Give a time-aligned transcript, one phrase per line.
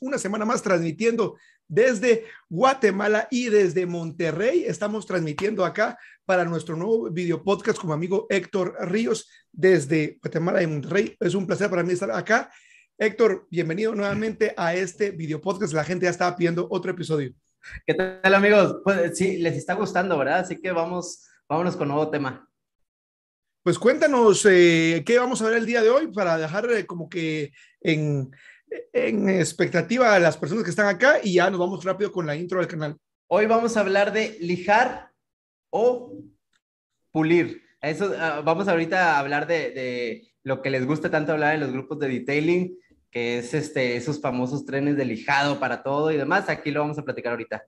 [0.00, 1.36] una semana más transmitiendo
[1.68, 4.64] desde Guatemala y desde Monterrey.
[4.64, 10.66] Estamos transmitiendo acá para nuestro nuevo video podcast como amigo Héctor Ríos desde Guatemala y
[10.66, 11.16] Monterrey.
[11.20, 12.50] Es un placer para mí estar acá.
[12.98, 15.72] Héctor, bienvenido nuevamente a este video podcast.
[15.72, 17.32] La gente ya estaba pidiendo otro episodio.
[17.86, 18.80] ¿Qué tal amigos?
[18.82, 20.40] Pues sí, les está gustando, ¿verdad?
[20.40, 22.50] Así que vamos, vámonos con nuevo tema.
[23.62, 27.08] Pues cuéntanos eh, qué vamos a ver el día de hoy para dejar eh, como
[27.08, 28.30] que en,
[28.92, 32.36] en expectativa a las personas que están acá y ya nos vamos rápido con la
[32.36, 32.96] intro del canal.
[33.28, 35.10] Hoy vamos a hablar de lijar
[35.70, 36.14] o
[37.12, 37.62] pulir.
[37.80, 41.60] Eso, uh, vamos ahorita a hablar de, de, lo que les gusta tanto hablar en
[41.60, 42.78] los grupos de detailing,
[43.10, 46.48] que es este, esos famosos trenes de lijado para todo y demás.
[46.48, 47.64] Aquí lo vamos a platicar ahorita.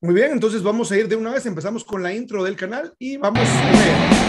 [0.00, 1.46] Muy bien, entonces vamos a ir de una vez.
[1.46, 4.23] Empezamos con la intro del canal y vamos a ver.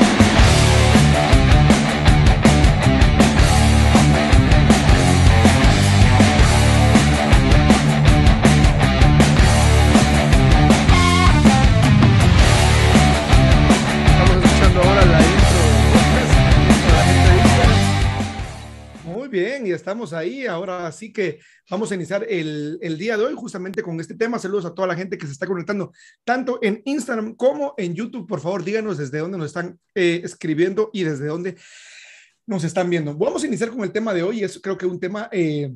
[19.76, 20.45] Estamos ahí.
[20.45, 24.40] Ahora sí que vamos a iniciar el, el, día de hoy justamente con este tema.
[24.40, 25.91] Saludos a toda la gente que se está conectando
[26.23, 28.27] tanto en Instagram como en YouTube.
[28.27, 31.55] Por favor, díganos desde dónde nos están eh, escribiendo y desde dónde
[32.48, 33.15] nos están viendo.
[33.15, 34.43] Vamos a iniciar con el tema de hoy.
[34.43, 35.73] Es creo que un tema eh,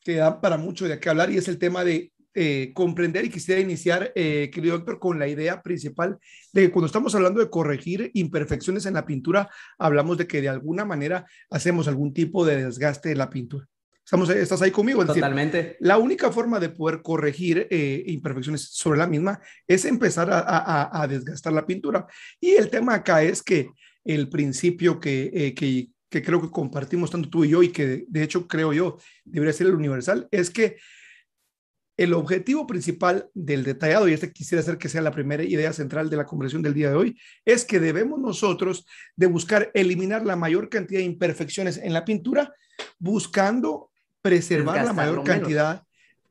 [0.00, 3.30] que da para mucho de qué hablar y es el tema de eh, comprender y
[3.30, 6.18] quisiera iniciar, eh, querido doctor, con la idea principal
[6.52, 9.48] de que cuando estamos hablando de corregir imperfecciones en la pintura,
[9.78, 13.66] hablamos de que de alguna manera hacemos algún tipo de desgaste en la pintura.
[14.04, 15.02] Estamos, ¿Estás ahí conmigo?
[15.02, 15.56] Es Totalmente.
[15.56, 20.38] Decir, la única forma de poder corregir eh, imperfecciones sobre la misma es empezar a,
[20.38, 22.06] a, a, desgastar la pintura.
[22.38, 23.70] Y el tema acá es que
[24.04, 28.04] el principio que, eh, que, que creo que compartimos tanto tú y yo y que
[28.06, 30.76] de hecho creo yo debería ser el universal es que
[31.96, 36.10] el objetivo principal del detallado, y este quisiera hacer que sea la primera idea central
[36.10, 40.36] de la conversación del día de hoy, es que debemos nosotros de buscar eliminar la
[40.36, 42.52] mayor cantidad de imperfecciones en la pintura,
[42.98, 45.82] buscando preservar la mayor cantidad,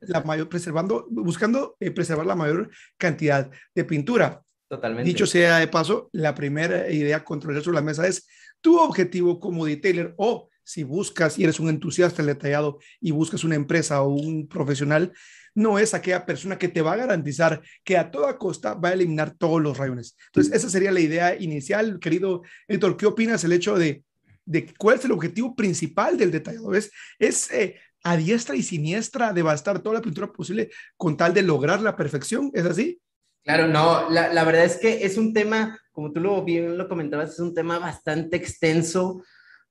[0.02, 4.44] la mayor, preservando, buscando eh, preservar la mayor cantidad de pintura.
[4.68, 5.08] Totalmente.
[5.08, 8.28] Dicho sea de paso, la primera idea controlar sobre la mesa es
[8.62, 13.44] tu objetivo como detailer o si buscas y eres un entusiasta del detallado y buscas
[13.44, 15.14] una empresa o un profesional,
[15.56, 18.94] no es aquella persona que te va a garantizar que a toda costa va a
[18.94, 20.16] eliminar todos los rayones.
[20.28, 22.98] Entonces, esa sería la idea inicial, querido Héctor.
[22.98, 24.04] ¿Qué opinas el hecho de,
[24.46, 26.76] de cuál es el objetivo principal del detallado?
[26.76, 31.42] Es, es eh, a diestra y siniestra devastar toda la pintura posible con tal de
[31.42, 32.52] lograr la perfección.
[32.54, 33.02] ¿Es así?
[33.44, 36.90] Claro, no, la, la verdad es que es un tema, como tú lo bien lo
[36.90, 39.24] comentabas, es un tema bastante extenso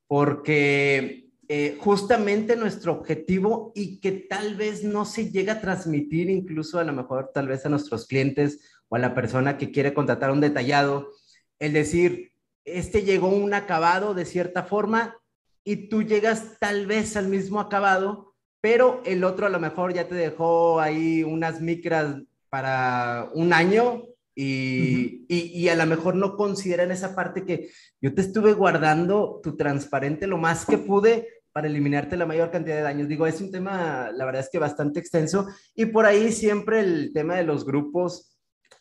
[0.06, 6.78] porque eh, justamente nuestro objetivo y que tal vez no se llega a transmitir incluso
[6.78, 10.31] a lo mejor tal vez a nuestros clientes o a la persona que quiere contratar
[10.31, 11.10] un detallado,
[11.59, 12.32] el decir,
[12.65, 15.16] este llegó un acabado de cierta forma
[15.65, 20.09] y tú llegas tal vez al mismo acabado, pero el otro a lo mejor ya
[20.09, 22.16] te dejó ahí unas micras
[22.49, 25.27] para un año y, uh -huh.
[25.28, 29.56] y, y, a lo mejor no consideran esa parte que yo te estuve guardando tu
[29.56, 33.09] transparente lo más que pude para eliminarte la mayor cantidad de daños.
[33.09, 37.12] Digo, es un tema, la verdad es que bastante extenso y por ahí siempre el
[37.15, 38.37] tema de los grupos,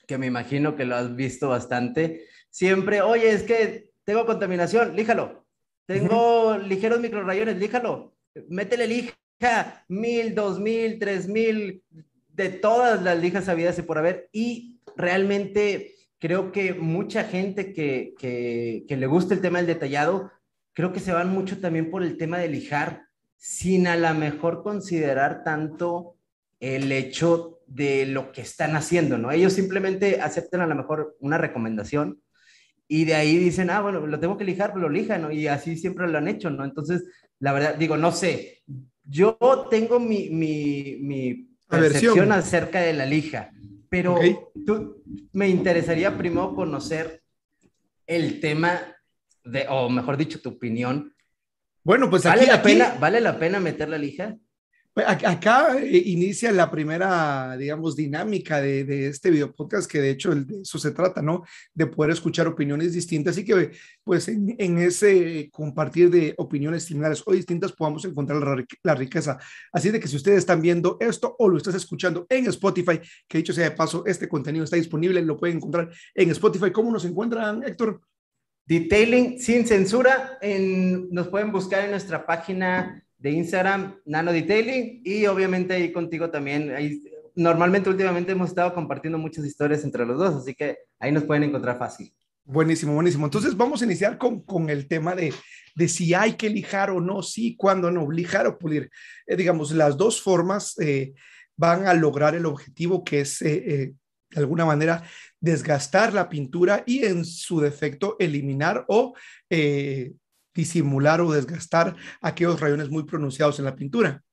[0.08, 5.46] que me imagino que lo has visto bastante, siempre, oye, es que tengo contaminación, líjalo.
[5.86, 6.68] Tengo uh -huh.
[6.68, 8.16] ligeros microrayones, líjalo.
[8.50, 11.84] Métele lija, mil, dos mil, tres mil,
[12.30, 14.30] de todas las lijas habidas y por haber.
[14.32, 20.32] Y realmente creo que mucha gente que, que, que le gusta el tema del detallado
[20.74, 23.04] creo que se van mucho también por el tema de lijar,
[23.38, 26.16] sin a lo mejor considerar tanto
[26.60, 29.32] el hecho de lo que están haciendo, ¿no?
[29.32, 32.22] Ellos simplemente aceptan a lo mejor una recomendación
[32.88, 35.32] y de ahí dicen, ah, bueno, lo tengo que lijar, pues lo lijan, ¿no?
[35.32, 36.64] Y así siempre lo han hecho, ¿no?
[36.64, 37.04] Entonces,
[37.40, 38.64] la verdad, digo, no sé,
[39.04, 39.38] yo
[39.70, 43.52] tengo mi, mi, mi percepción acerca de la lija,
[43.94, 44.36] pero okay.
[44.66, 45.04] tú,
[45.34, 47.22] me interesaría primero conocer
[48.08, 48.82] el tema
[49.44, 51.16] de, o mejor dicho, tu opinión.
[51.84, 54.36] Bueno, pues ¿Vale, aquí, la aquí, pena, ¿Vale la pena meter la lija?
[54.94, 60.12] Pues, Acá eh, inicia la primera, digamos, dinámica de, de, este video podcast, que de
[60.12, 61.44] hecho de eso se trata, ¿no?
[61.74, 63.72] De poder escuchar opiniones distintas y que,
[64.04, 69.40] pues, en, en ese compartir de opiniones similares o distintas podamos encontrar la, la, riqueza.
[69.72, 73.40] Así de que si ustedes están viendo esto o lo estás escuchando en Spotify, que
[73.40, 76.72] dicho sea de paso, este contenido está disponible, lo pueden encontrar en Spotify.
[76.72, 78.00] ¿Cómo nos encuentran, Héctor?
[78.66, 85.26] Detailing sin censura, en, nos pueden buscar en nuestra página de Instagram, Nano Detailing, y
[85.28, 86.72] obviamente ahí contigo también.
[86.72, 87.02] Ahí,
[87.36, 91.44] normalmente últimamente hemos estado compartiendo muchas historias entre los dos, así que ahí nos pueden
[91.44, 92.14] encontrar fácil.
[92.44, 93.26] Buenísimo, buenísimo.
[93.26, 95.34] Entonces vamos a iniciar con, con el tema de,
[95.74, 98.92] de si hay que lijar o no, sí, cuándo no, lijar o pulir.
[99.26, 101.14] Eh, digamos, las dos formas eh,
[101.56, 103.94] van a lograr el objetivo que es, eh,
[104.32, 105.02] de alguna manera,
[105.40, 109.14] desgastar la pintura y en su defecto eliminar o
[110.54, 114.24] disimular o desgastar aquellos rayones muy pronunciados en la pintura.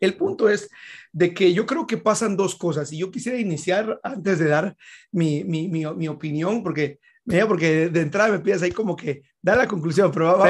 [0.00, 0.70] El punto es
[1.12, 4.76] de que yo creo que pasan dos cosas y yo quisiera iniciar antes de dar
[5.10, 9.22] mi, mi, mi, mi opinión, porque Mira, porque de entrada me pides ahí como que
[9.42, 10.48] da la conclusión, pero vamos.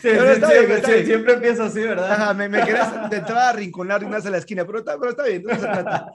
[0.00, 2.12] Sí, sí, sí, siempre empiezo así, ¿verdad?
[2.12, 5.24] Ajá, me, me querés de entrada arrinconar y a la esquina, pero está, pero está
[5.24, 6.06] bien, no se trata.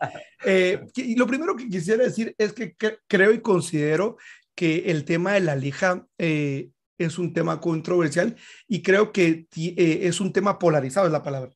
[0.46, 2.78] Eh, y lo primero que quisiera decir es que
[3.08, 4.16] creo y considero
[4.56, 8.36] que el tema de la lija eh, es un tema controversial
[8.68, 11.52] y creo que eh, es un tema polarizado, es la palabra.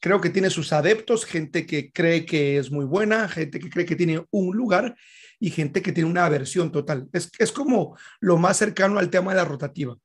[0.00, 3.86] Creo que tiene sus adeptos, gente que cree que es muy buena, gente que cree
[3.86, 4.94] que tiene un lugar
[5.40, 7.08] y gente que tiene una aversión total.
[7.12, 9.96] Es, es como lo más cercano al tema de la rotativa.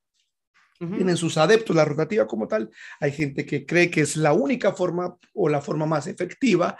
[0.78, 2.68] Tienen sus adeptos la rotativa como tal.
[2.98, 6.76] Hay gente que cree que es la única forma o la forma más efectiva,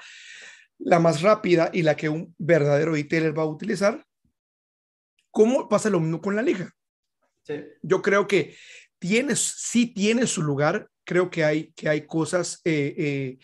[0.79, 4.05] la más rápida y la que un verdadero detailer va a utilizar.
[5.31, 6.43] ¿Cómo pasa lo mismo con la
[7.43, 7.79] lija?
[7.83, 8.57] Yo creo que
[8.99, 10.89] tiene, sí tiene su lugar.
[11.05, 13.39] Creo que hay, que hay cosas eh, eh,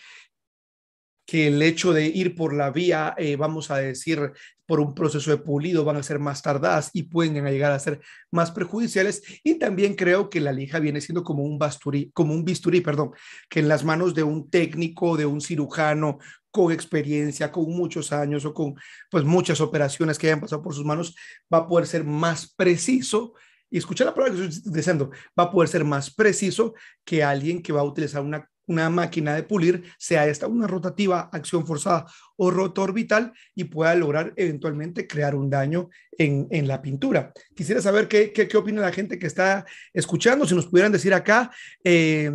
[1.26, 4.32] que el hecho de ir por la vía, eh, vamos a decir,
[4.64, 8.00] por un proceso de pulido van a ser más tardadas y pueden llegar a ser
[8.30, 9.22] más perjudiciales.
[9.42, 13.10] Y también creo que la lija viene siendo como un basturí, como un bisturí, perdón,
[13.50, 16.18] que en las manos de un técnico, de un cirujano
[16.50, 18.74] con experiencia, con muchos años o con
[19.10, 21.14] pues muchas operaciones que hayan pasado por sus manos,
[21.52, 23.34] va a poder ser más preciso
[23.70, 26.74] y escucha la palabra que estoy diciendo, va a poder ser más preciso
[27.04, 31.28] que alguien que va a utilizar una una máquina de pulir, sea esta una rotativa,
[31.32, 32.06] acción forzada
[32.36, 37.32] o rotor orbital y pueda lograr eventualmente crear un daño en, en la pintura.
[37.54, 41.12] Quisiera saber qué, qué, qué, opina la gente que está escuchando, si nos pudieran decir
[41.14, 41.50] acá.
[41.82, 42.30] Eh,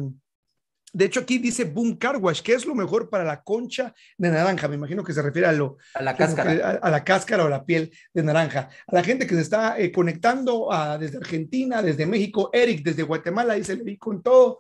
[0.95, 4.30] de hecho, aquí dice Boom Car Wash, ¿qué es lo mejor para la concha de
[4.30, 4.68] naranja?
[4.68, 6.80] Me imagino que se refiere a, lo, a la cáscara.
[6.81, 8.69] a, la cáscara o la piel de naranja.
[8.86, 13.01] A la gente que se está eh, conectando a, desde Argentina, desde México, Eric desde
[13.01, 14.60] Guatemala, dice, le vi con todo.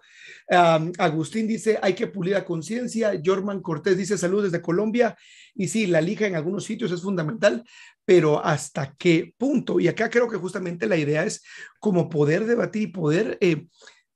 [0.97, 3.13] Agustín dice, hay que pulir a conciencia.
[3.23, 5.15] Jorman Cortés dice, salud desde Colombia.
[5.53, 7.63] Y sí, la lija en algunos sitios es fundamental,
[8.05, 9.79] pero ¿hasta qué punto?
[9.79, 11.43] Y acá creo que justamente la idea es
[11.79, 13.67] como poder debatir y poder eh,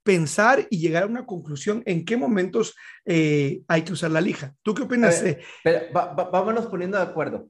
[0.08, 4.56] pensar y llegar a una conclusión en qué momentos eh, hay que usar la lija.
[4.64, 5.22] ¿Tú qué opinas?
[6.32, 7.50] vámonos poniendo de acuerdo.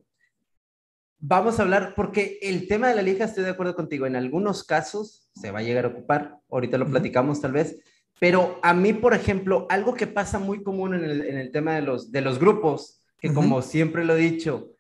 [1.20, 4.64] Vamos a hablar, porque el tema de la lija, estoy de acuerdo contigo, en algunos
[4.64, 7.78] casos se va a llegar a ocupar, ahorita lo platicamos tal vez,
[8.20, 11.76] pero a mí, por ejemplo, algo que pasa muy común en el, en el tema
[11.76, 14.72] de los, de los grupos, que como siempre lo he dicho,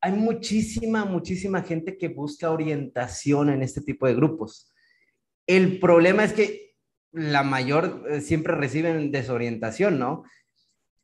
[0.00, 4.72] hay muchísima, muchísima gente que busca orientación en este tipo de grupos.
[5.46, 6.63] El problema es que
[7.14, 10.24] la mayor eh, siempre reciben desorientación, ¿no?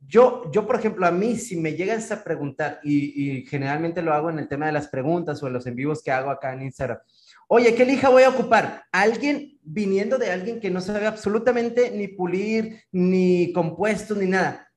[0.07, 4.13] Yo, yo, por ejemplo, a mí, si me llegas a preguntar, y, y generalmente lo
[4.13, 6.53] hago en el tema de las preguntas o en los en vivos que hago acá
[6.53, 6.99] en Instagram,
[7.53, 8.85] Oye, ¿qué lija voy a ocupar?
[8.93, 14.73] Alguien viniendo de alguien que no sabe absolutamente ni pulir, ni compuestos, ni nada.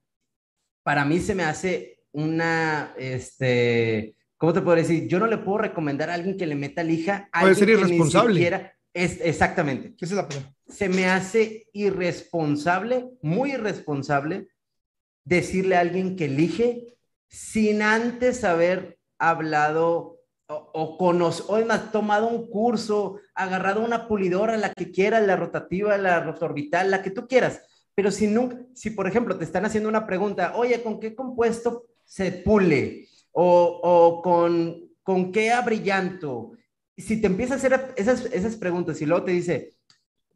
[0.82, 5.08] Para mí se me hace una, este, ¿cómo te puedo decir?
[5.08, 7.30] Yo no le puedo recomendar a alguien que le meta lija.
[7.32, 8.74] A Puede ser irresponsable.
[8.94, 9.96] Es, exactamente.
[9.96, 10.54] ¿Qué es la palabra?
[10.68, 14.48] Se me hace irresponsable, muy irresponsable,
[15.26, 16.96] decirle a alguien que elige
[17.28, 24.74] sin antes haber hablado o, o, o más, tomado un curso, agarrado una pulidora, la
[24.74, 27.62] que quieras, la rotativa, la rotorbital, la que tú quieras.
[27.96, 31.86] Pero si nunca, si por ejemplo te están haciendo una pregunta, oye, ¿con qué compuesto
[32.06, 33.08] se pule?
[33.32, 36.52] O, o con, ¿con qué abrillanto?
[36.98, 39.74] Si te empieza a hacer esas, esas preguntas y luego te dice,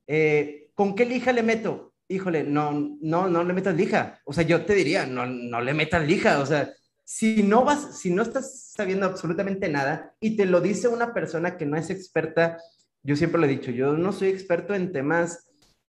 [0.08, 1.94] eh, ¿con qué lija le meto?
[2.08, 4.20] Híjole, no, no, no le metas lija.
[4.26, 6.40] O sea, yo te diría, no, no le metas lija.
[6.40, 6.72] O sea,
[7.04, 11.58] si no vas, si no estás sabiendo absolutamente nada y te lo dice una persona
[11.58, 12.58] que no es experta,
[13.02, 15.48] yo siempre lo he dicho, yo no soy experto en temas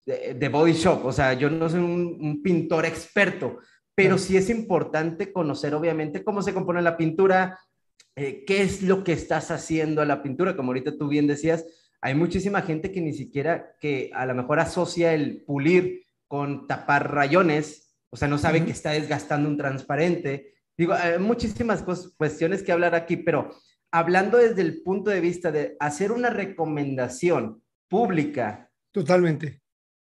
[0.06, 3.58] de, body shop, o sea, yo no soy un, pintor experto,
[3.94, 7.58] pero sí es importante conocer obviamente cómo se compone la pintura,
[8.16, 11.64] eh, qué es lo que estás haciendo a la pintura, como ahorita tú bien decías,
[12.00, 17.12] hay muchísima gente que ni siquiera, que a lo mejor asocia el pulir con tapar
[17.12, 21.84] rayones, o sea, no sabe que está desgastando un transparente, Digo, hay muchísimas
[22.16, 23.50] cuestiones que hablar aquí, pero
[23.90, 28.70] hablando desde el punto de vista de hacer una recomendación pública.
[28.90, 29.61] Totalmente.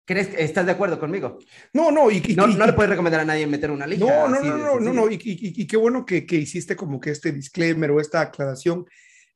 [0.05, 1.39] ¿Crees estás de acuerdo conmigo?
[1.73, 4.05] No, no, y, no, no le puedes recomendar a nadie meter una lija.
[4.05, 7.11] No, no, no, no, no, no, y, y, qué bueno que, que, hiciste como que
[7.11, 8.85] este disclaimer o esta aclaración,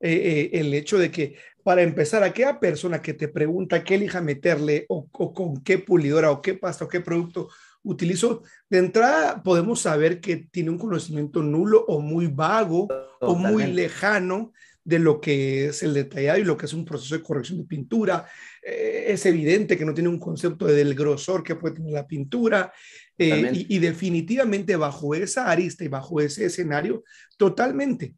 [0.00, 4.20] eh, eh, el hecho de que para empezar, aquella persona que te pregunta qué lija
[4.20, 7.49] meterle o, o, con qué pulidora o qué pasta o qué producto
[7.82, 12.88] utilizo, de entrada podemos saber que tiene un conocimiento nulo o muy vago
[13.20, 14.52] o muy lejano
[14.87, 17.64] de lo que es el detallado y lo que es un proceso de corrección de
[17.64, 18.26] pintura.
[18.68, 22.73] Eh, es evidente que no tiene un concepto del grosor que puede tener la pintura.
[23.16, 27.04] Eh, y, y, definitivamente bajo esa arista y bajo ese escenario,
[27.37, 28.14] totalmente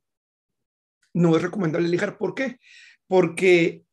[1.12, 2.16] no es recomendable lijar.
[2.16, 2.58] ¿Por qué?
[3.06, 3.84] Porque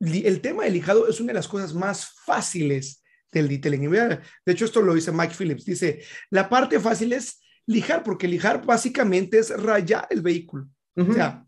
[0.00, 3.90] el tema del lijado es una de las cosas más fáciles del detailing.
[3.90, 5.64] De hecho, esto lo dice Mike Phillips.
[5.64, 10.68] Dice, la parte fácil es lijar, porque lijar básicamente es rayar el vehículo.
[10.94, 11.44] O sea,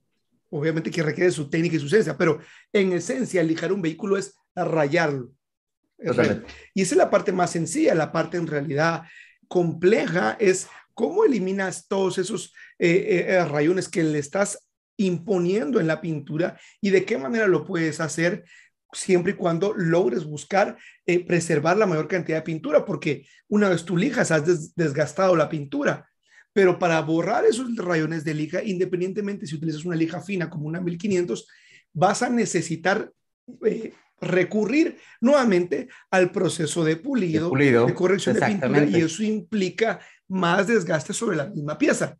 [0.54, 2.38] obviamente que requiere su técnica y su ciencia, pero
[2.73, 5.32] en esencia lijar un vehículo es rayarlo.
[6.75, 9.02] y esa es la parte más sencilla, la parte en realidad
[9.49, 16.00] compleja es cómo eliminas todos esos eh, eh, rayones que le estás imponiendo en la
[16.00, 18.44] pintura y de qué manera lo puedes hacer
[18.92, 23.84] siempre y cuando logres buscar eh, preservar la mayor cantidad de pintura, porque una vez
[23.84, 26.08] tú lijas has desgastado la pintura,
[26.54, 30.80] pero para borrar esos rayones de lija, independientemente si utilizas una lija fina como una
[30.80, 31.49] 1500,
[31.92, 33.12] vas a necesitar
[33.66, 40.68] eh, recurrir nuevamente al proceso de pulido, de, corrección de pintura, y eso implica más
[40.68, 42.16] desgaste sobre la misma pieza.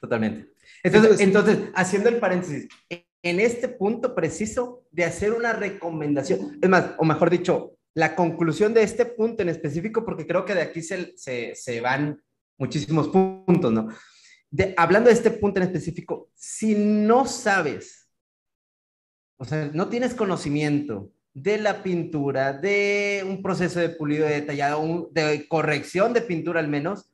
[0.00, 0.52] Totalmente.
[0.82, 6.92] Entonces, entonces, haciendo el paréntesis, en este punto preciso de hacer una recomendación, es más,
[6.96, 10.82] o mejor dicho, la conclusión de este punto en específico, porque creo que de aquí
[10.82, 12.18] se, se, se van
[12.58, 13.88] muchísimos puntos, ¿no?
[14.50, 18.08] De, hablando de este punto en específico, si no sabes,
[19.36, 25.48] o sea, no tienes conocimiento de la pintura, de un proceso de pulido detallado, de
[25.48, 27.10] corrección de pintura al menos,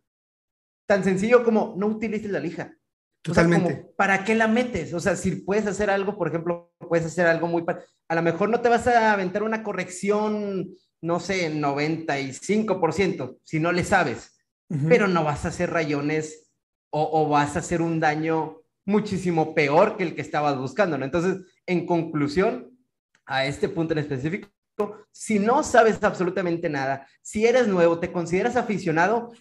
[0.87, 2.76] tan sencillo como no utilices la lija.
[3.23, 3.87] Totalmente.
[3.97, 4.92] ¿Para qué la metes?
[4.92, 7.64] O sea, si puedes hacer algo, por ejemplo, puedes hacer algo muy...
[8.09, 10.68] A lo mejor no te vas a aventar una corrección,
[11.00, 14.39] no sé, 95%, si no le sabes
[14.88, 16.50] pero no vas a hacer rayones
[16.90, 21.04] o, vas a hacer un daño muchísimo peor que el que estabas buscando, ¿no?
[21.04, 22.76] Entonces, en conclusión,
[23.26, 24.48] a este punto en específico,
[25.12, 29.32] si no sabes absolutamente nada, si eres nuevo, te consideras aficionado,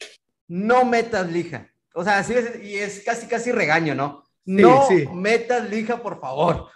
[0.48, 1.70] no metas lija.
[1.94, 4.24] O sea, así es, y es casi, casi regaño, ¿no?
[4.46, 6.70] no metas lija, por favor.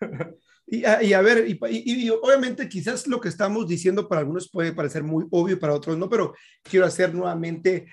[0.72, 5.24] Y a, ver, y, obviamente quizás lo que estamos diciendo para algunos puede parecer muy
[5.32, 7.86] obvio, para otros no, pero quiero hacer nuevamente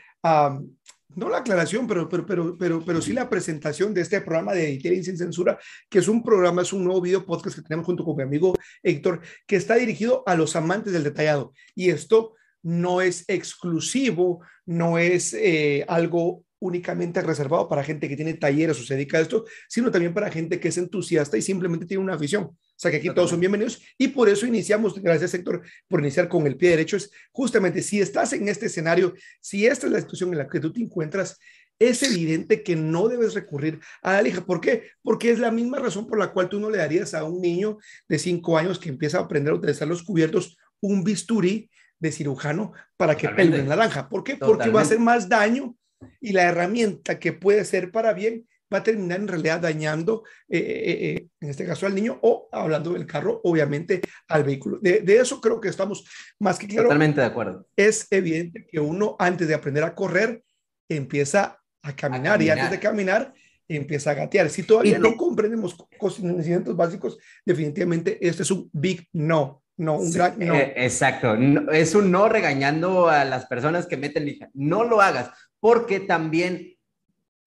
[1.15, 4.73] no la aclaración, pero, pero, pero, pero, pero sí la presentación de este programa de
[4.73, 5.57] Editing sin Censura,
[5.89, 8.53] que es un programa, es un nuevo video podcast que tenemos junto con mi amigo
[8.83, 11.53] Héctor, que está dirigido a los amantes del detallado.
[11.73, 18.35] Y esto no es exclusivo, no es eh, algo únicamente reservado para gente que tiene
[18.35, 21.87] talleres o se dedica a esto, sino también para gente que es entusiasta y simplemente
[21.87, 22.55] tiene una afición.
[22.77, 26.29] O sea que aquí todos son bienvenidos y por eso iniciamos, gracias Héctor, por iniciar
[26.29, 29.99] con el pie derecho, es justamente si estás en este escenario, si esta es la
[29.99, 31.39] situación en la que tú te encuentras,
[31.79, 34.45] es evidente que no debes recurrir a la lija.
[34.45, 34.91] ¿Por qué?
[35.01, 37.79] Porque es la misma razón por la cual tú no le darías a un niño
[38.07, 42.73] de cinco años que empieza a aprender a utilizar los cubiertos un bisturí de cirujano
[42.95, 44.07] para que pele en naranja.
[44.07, 44.35] ¿Por qué?
[44.35, 45.75] Porque va a hacer más daño
[46.21, 50.59] y la herramienta que puede ser para bien va a terminar en realidad dañando, eh,
[50.59, 54.79] eh, eh, en este caso al niño, o hablando del carro, obviamente al vehículo.
[54.81, 56.05] De, eso creo que estamos
[56.39, 56.83] más que claro.
[56.83, 57.67] Totalmente de acuerdo.
[57.75, 60.43] Es evidente que uno antes de aprender a correr
[60.89, 63.33] empieza a caminar, y antes de caminar
[63.67, 64.49] empieza a gatear.
[64.49, 69.63] Si todavía no comprendemos conocimientos básicos, definitivamente este es un big no.
[69.79, 70.55] No, un gran no.
[70.55, 71.35] exacto.
[71.71, 74.49] es un no regañando a las personas que meten lija.
[74.53, 76.76] No lo hagas porque también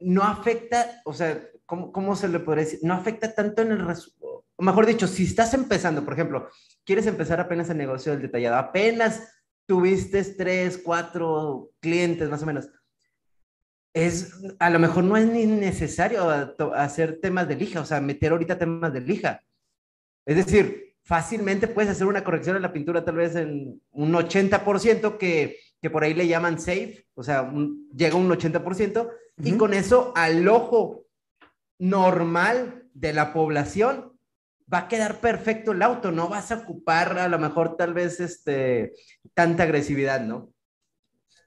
[0.00, 2.80] no afecta, o sea, ¿cómo, se le podría decir?
[2.82, 4.44] No afecta tanto en el resultado.
[4.58, 6.48] Mejor dicho, si estás empezando, por ejemplo,
[6.84, 9.22] quieres empezar apenas el negocio del detallado, apenas
[9.66, 12.68] tuviste tres, cuatro clientes más o menos,
[13.92, 16.28] es, a lo mejor no es ni necesario
[16.74, 19.42] hacer temas de lija, o sea, meter ahorita temas de lija.
[20.26, 25.18] Es decir, fácilmente puedes hacer una corrección en la pintura tal vez en un 80%
[25.18, 27.50] que que por ahí le llaman safe, o sea,
[27.96, 29.10] llega un 80%,
[29.42, 31.06] y con eso al ojo
[31.78, 34.12] normal de la población
[34.72, 38.20] va a quedar perfecto el auto, no vas a ocupar a lo mejor tal vez
[38.20, 38.92] este,
[39.34, 40.52] tanta agresividad, ¿no?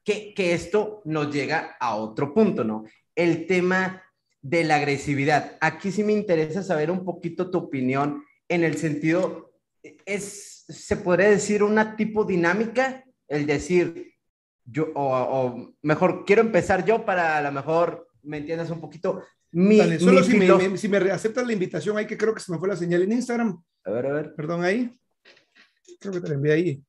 [0.03, 2.83] Que, que esto nos llega a otro punto, ¿no?
[3.15, 4.03] El tema
[4.41, 5.57] de la agresividad.
[5.61, 9.53] Aquí sí me interesa saber un poquito tu opinión en el sentido,
[10.05, 14.12] es se podría decir, una tipo dinámica, el decir,
[14.65, 19.23] yo, o, mejor, quiero empezar yo para a lo mejor me entiendas un poquito.
[19.51, 22.57] Mi, solo si, me, si, me, aceptas la invitación, ahí que creo que se me
[22.57, 23.61] fue la señal en Instagram.
[23.83, 24.33] A ver, a ver.
[24.35, 24.97] Perdón, ahí.
[25.99, 26.83] Creo que te la envié ahí.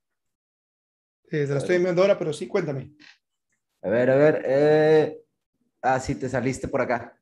[1.30, 2.92] Eh, la estoy enviando ahora, pero sí, cuéntame.
[3.82, 4.42] A ver, a ver.
[4.46, 5.20] Eh...
[5.84, 7.14] Ah, sí, te saliste por acá.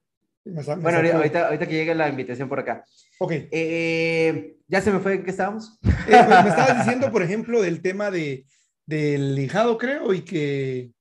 [0.45, 2.85] bueno, ahorita, ahorita, que llegue la invitación por acá.
[3.19, 3.33] Ok.
[3.51, 5.81] Eh, ¿Ya se me fue en qué estábamos?
[5.83, 5.91] Eh,
[6.27, 8.47] pues, me estabas diciendo, por ejemplo, del tema de,
[8.87, 10.93] del lijado, creo, y que...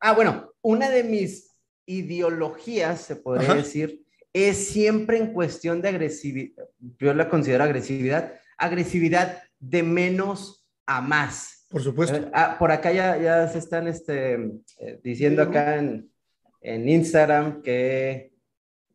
[0.00, 1.50] Ah, bueno, una de mis
[1.86, 6.64] ideologías, se podría decir, es siempre en cuestión de agresividad,
[6.98, 11.66] yo la considero agresividad, agresividad de menos a más.
[11.68, 12.30] Por supuesto.
[12.32, 14.34] Ah, por acá ya, ya se están este,
[14.78, 16.10] eh, diciendo acá en,
[16.60, 18.32] en Instagram que,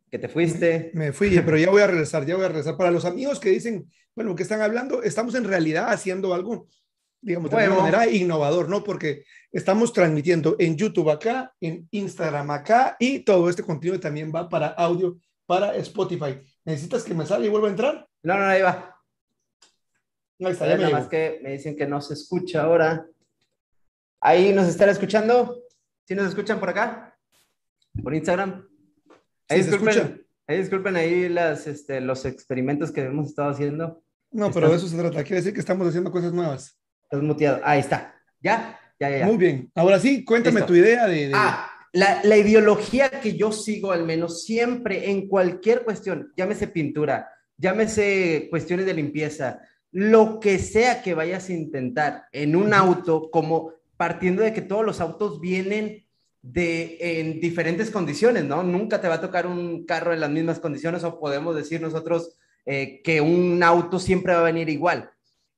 [0.10, 0.92] que te fuiste.
[0.94, 2.78] Me fui, pero ya voy a regresar, ya voy a regresar.
[2.78, 6.68] Para los amigos que dicen, bueno, que están hablando, estamos en realidad haciendo algo,
[7.22, 8.84] digamos, de manera innovador, ¿no?
[8.84, 14.48] Porque estamos transmitiendo en YouTube acá, en Instagram acá, y todo este contenido también va
[14.48, 16.40] para audio, para Spotify.
[16.66, 18.08] ¿Necesitas que me salga y vuelva a entrar?
[18.24, 18.96] No, no, ahí va.
[20.40, 23.06] Ahí está, ya Nada más que me dicen que no se escucha ahora.
[24.22, 25.64] ¿Ahí nos están escuchando?
[26.06, 27.10] ¿Sí nos escuchan por acá?
[28.04, 28.68] por Instagram.
[29.48, 34.04] Ahí, disculpen, ahí disculpen ahí las, este, los experimentos que hemos estado haciendo.
[34.32, 35.24] No, pero de eso se trata.
[35.24, 36.79] Quiere decir que estamos haciendo cosas nuevas.
[37.10, 37.60] Estás muteado.
[37.64, 38.14] Ahí está.
[38.40, 38.80] ¿Ya?
[39.00, 39.72] Ya, ya, Muy bien.
[39.74, 41.32] Ahora sí, cuéntame tu idea de...
[41.34, 47.32] Ah, la, la, ideología que yo sigo al menos siempre en cualquier cuestión, llámese pintura,
[47.58, 49.62] llámese cuestiones de limpieza,
[49.92, 54.86] lo que sea que vayas a intentar en un auto, como partiendo de que todos
[54.86, 56.06] los autos vienen
[56.42, 58.62] de, en diferentes condiciones, ¿no?
[58.62, 62.38] Nunca te va a tocar un carro en las mismas condiciones o podemos decir nosotros
[62.66, 65.10] eh, que un auto siempre va a venir igual.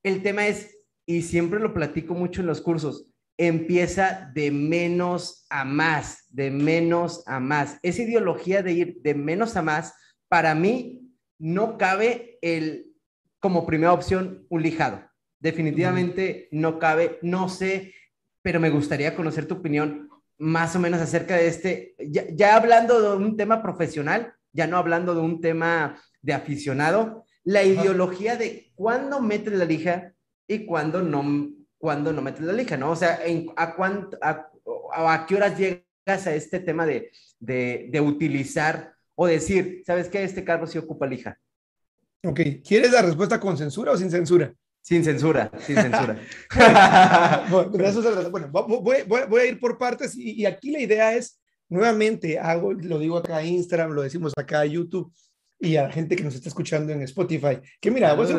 [0.01, 0.77] El tema es,
[1.11, 7.23] y siempre lo platico mucho en los cursos, empieza de menos a más, de menos
[7.27, 7.79] a más.
[7.83, 9.93] Esa ideología de ir de menos a más,
[10.29, 12.93] para mí no cabe el,
[13.39, 15.03] como primera opción, un lijado.
[15.39, 17.93] Definitivamente no cabe, no sé,
[18.41, 23.17] pero me gustaría conocer tu opinión más o menos acerca de este, ya, hablando de
[23.17, 29.19] un tema profesional, ya no hablando de un tema de aficionado, la ideología de cuándo
[29.19, 30.13] metes la lija
[30.53, 32.92] y cuándo no, cuándo no metes la lija, ¿no?
[32.92, 33.20] O sea,
[33.55, 34.50] a, cuánto, a,
[34.94, 40.24] a, qué horas llegas a este tema de, de, de utilizar o decir, ¿sabes qué?
[40.24, 41.40] Este carro sí ocupa lija.
[42.24, 44.53] Ok, ¿quieres la respuesta con censura o sin censura?
[44.81, 46.20] Sin censura, sin censura.
[48.31, 53.18] bueno, voy, a ir por partes y, aquí la idea es, nuevamente, hago, lo digo
[53.18, 55.14] acá a Instagram, lo decimos acá a YouTube
[55.61, 58.29] y a la gente que nos está escuchando en Spotify, que mira, vos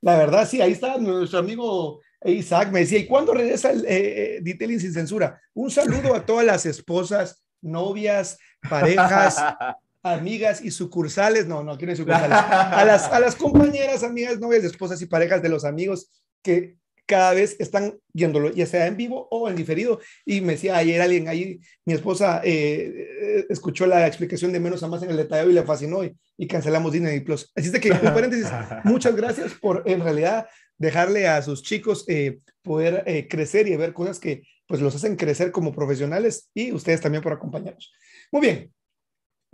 [0.00, 4.36] la verdad, sí, ahí está nuestro amigo Isaac, me decía, ¿y cuándo regresa el eh,
[4.36, 5.40] eh, Detailing sin censura?
[5.54, 9.36] Un saludo a todas las esposas, novias, parejas,
[10.02, 14.38] amigas y sucursales, no, no, aquí no hay sucursales, a las, a las compañeras, amigas,
[14.38, 16.10] novias, esposas y parejas de los amigos
[16.42, 20.00] que cada vez están viéndolo, ya sea en vivo o en diferido.
[20.24, 24.88] Y me decía ayer alguien ahí, mi esposa eh, escuchó la explicación de menos a
[24.88, 26.16] más en el detalle y le fascinó y,
[26.48, 27.52] cancelamos Disney Plus.
[27.54, 28.46] Así es que, en paréntesis,
[28.84, 30.46] muchas gracias por en realidad
[30.78, 35.16] dejarle a sus chicos eh, poder eh, crecer y ver cosas que pues los hacen
[35.16, 37.92] crecer como profesionales y ustedes también por acompañarnos.
[38.32, 38.72] Muy bien,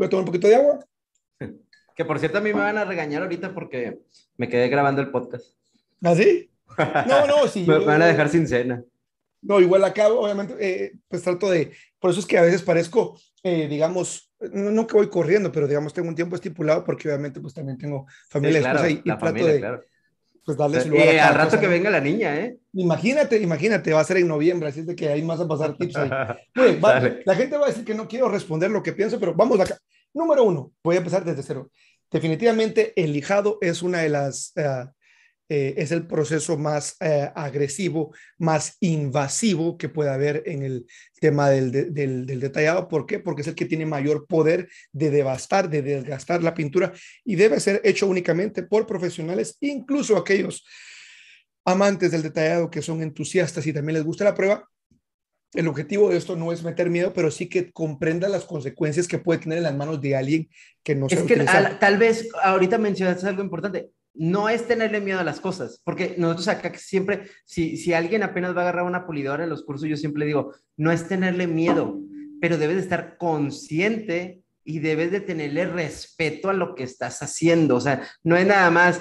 [0.00, 0.78] Voy a tomar un poquito de agua.
[1.94, 3.98] Que por cierto, a mí me van a regañar ahorita porque
[4.38, 5.58] me quedé grabando el podcast.
[6.02, 6.49] ¿Ah, sí?
[7.06, 7.64] No, no, sí.
[7.66, 8.82] me van a dejar sin cena.
[9.42, 13.18] No, igual acá, obviamente, eh, pues trato de, por eso es que a veces parezco,
[13.42, 17.54] eh, digamos, no, que voy corriendo, pero digamos, tengo un tiempo estipulado porque obviamente pues
[17.54, 18.62] también tengo familia, y,
[19.02, 19.80] trato de,
[20.44, 21.08] pues darle su lugar.
[21.08, 22.58] Eh, al rato que venga la niña, ¿eh?
[22.72, 25.76] Imagínate, imagínate, va a ser en noviembre, así es de que ahí más a pasar
[25.76, 26.10] tips ahí.
[27.24, 29.78] la gente va a decir que no quiero responder lo que pienso, pero vamos acá.
[30.12, 31.70] Número uno, voy a empezar desde cero.
[32.10, 34.86] Definitivamente el lijado es una de las, eh,
[35.52, 40.86] eh, es el proceso más eh, agresivo, más invasivo que puede haber en el
[41.20, 42.86] tema del, del, del, detallado.
[42.86, 43.18] ¿Por qué?
[43.18, 46.92] Porque es el que tiene mayor poder de devastar, de desgastar la pintura
[47.24, 50.64] y debe ser hecho únicamente por profesionales, incluso aquellos
[51.64, 54.68] amantes del detallado que son entusiastas y también les gusta la prueba,
[55.52, 59.18] el objetivo de esto no es meter miedo, pero sí que comprenda las consecuencias que
[59.18, 60.48] puede tener en las manos de alguien
[60.84, 61.44] que no Es que
[61.80, 63.90] tal vez ahorita mencionaste algo importante.
[64.14, 68.54] No es tenerle miedo a las cosas, porque nosotros acá siempre, si, si alguien apenas
[68.54, 72.00] va a agarrar una pulidora en los cursos, yo siempre digo, no es tenerle miedo,
[72.40, 77.76] pero debes de estar consciente y debes de tenerle respeto a lo que estás haciendo.
[77.76, 79.00] O sea, no es nada más,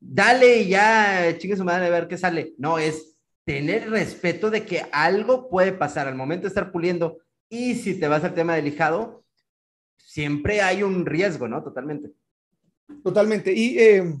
[0.00, 2.54] dale y ya, chingue su madre a ver qué sale.
[2.58, 7.18] No, es tener respeto de que algo puede pasar al momento de estar puliendo.
[7.48, 9.24] Y si te vas al tema del lijado,
[9.96, 11.62] siempre hay un riesgo, ¿no?
[11.62, 12.12] Totalmente.
[13.02, 13.52] Totalmente.
[13.52, 14.14] Y eh,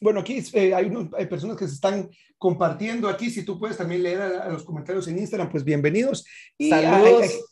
[0.00, 3.30] bueno, aquí eh, hay, hay, personas que se están compartiendo aquí.
[3.30, 6.24] Si tú puedes también leer a, los comentarios en Instagram, pues bienvenidos.
[6.58, 7.44] Y saludos,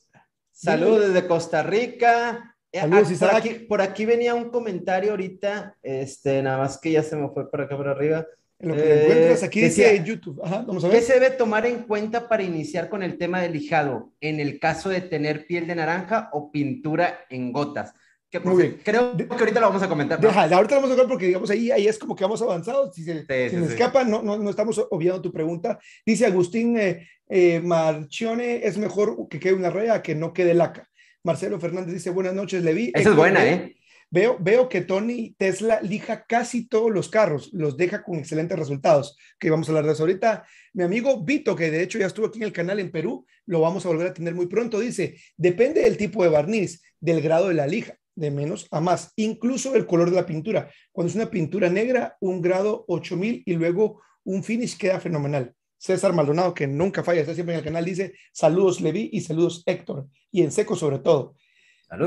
[0.52, 2.56] saludos desde Costa Rica.
[2.70, 6.90] Eh, saludos, ah, por, aquí, por aquí venía un comentario ahorita, este, nada más que
[6.92, 8.26] ya se me fue por acá por arriba.
[8.58, 10.40] En lo que eh, encuentras aquí dice YouTube.
[10.44, 10.98] Ajá, vamos a ver.
[10.98, 14.58] ¿Qué se debe tomar en cuenta para iniciar con el tema del lijado en el
[14.58, 17.94] caso de tener piel de naranja o pintura en gotas?
[18.40, 20.20] Muy Creo que ahorita lo vamos a comentar.
[20.20, 22.92] Deja, ahorita lo vamos a comentar porque, digamos, ahí, ahí es como que vamos avanzado.
[22.92, 25.78] Si se, escapa, no, no, no, estamos obviando tu pregunta.
[26.04, 30.88] Dice Agustín eh, eh, Marchione, es mejor que quede una raya que no quede laca.
[31.22, 32.92] Marcelo Fernández dice, buenas noches, Levi.
[32.94, 33.76] Esa es buena, ¿eh?
[34.10, 39.16] Veo, veo que Tony Tesla lija casi todos los carros, los deja con excelentes resultados,
[39.40, 40.44] que vamos a hablar de eso ahorita.
[40.74, 43.60] Mi amigo Vito, que de hecho ya estuvo aquí en el canal en Perú, lo
[43.60, 47.48] vamos a volver a tener muy pronto, dice, depende del tipo de barniz, del grado
[47.48, 50.70] de la lija de menos a más, incluso el color de la pintura.
[50.92, 55.54] Cuando es una pintura negra, un grado 8000 y luego un finish queda fenomenal.
[55.78, 59.62] César Maldonado, que nunca falla, está siempre en el canal, dice saludos Levi y saludos
[59.66, 61.34] Héctor, y en seco sobre todo.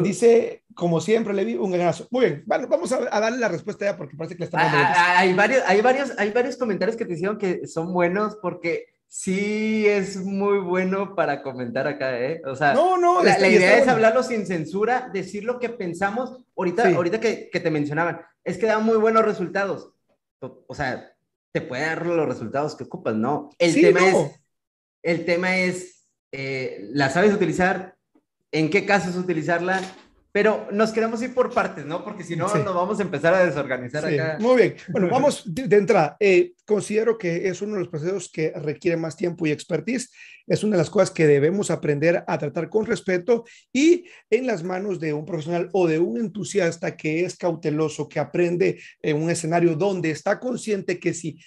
[0.01, 2.07] Dice, como siempre, Levi, un abrazo.
[2.11, 4.93] Muy bien, bueno, vamos a, darle la respuesta ya porque parece que le estamos ah,
[4.95, 8.87] ah, hay, varios, hay, varios, hay varios comentarios que te hicieron que son buenos porque
[9.07, 12.41] sí es muy bueno para comentar acá, ¿eh?
[12.45, 16.43] O sea, no, no, la, idea es hablarlo sin censura, decir lo que pensamos.
[16.55, 19.93] Ahorita, ahorita que, que, te mencionaban, es que da muy buenos resultados.
[20.39, 21.13] O sea,
[21.51, 23.49] te puede dar los resultados que ocupas, ¿no?
[23.57, 24.41] El tema es,
[25.01, 27.95] el tema es, eh, ¿la sabes utilizar?
[28.51, 29.81] ¿En qué casos utilizarla?
[30.37, 32.03] Pero nos queremos ir por partes, ¿no?
[32.03, 34.37] Porque si no, nos vamos a empezar a desorganizar acá.
[34.39, 34.75] Muy bien.
[34.89, 36.15] Bueno, vamos de, entrada.
[36.19, 40.11] Eh, considero que es uno de los procesos que requiere más tiempo y expertise.
[40.45, 44.61] Es una de las cosas que debemos aprender a tratar con respeto y en las
[44.61, 49.31] manos de un profesional o de un entusiasta que es cauteloso, que aprende en un
[49.31, 51.39] escenario donde está consciente que si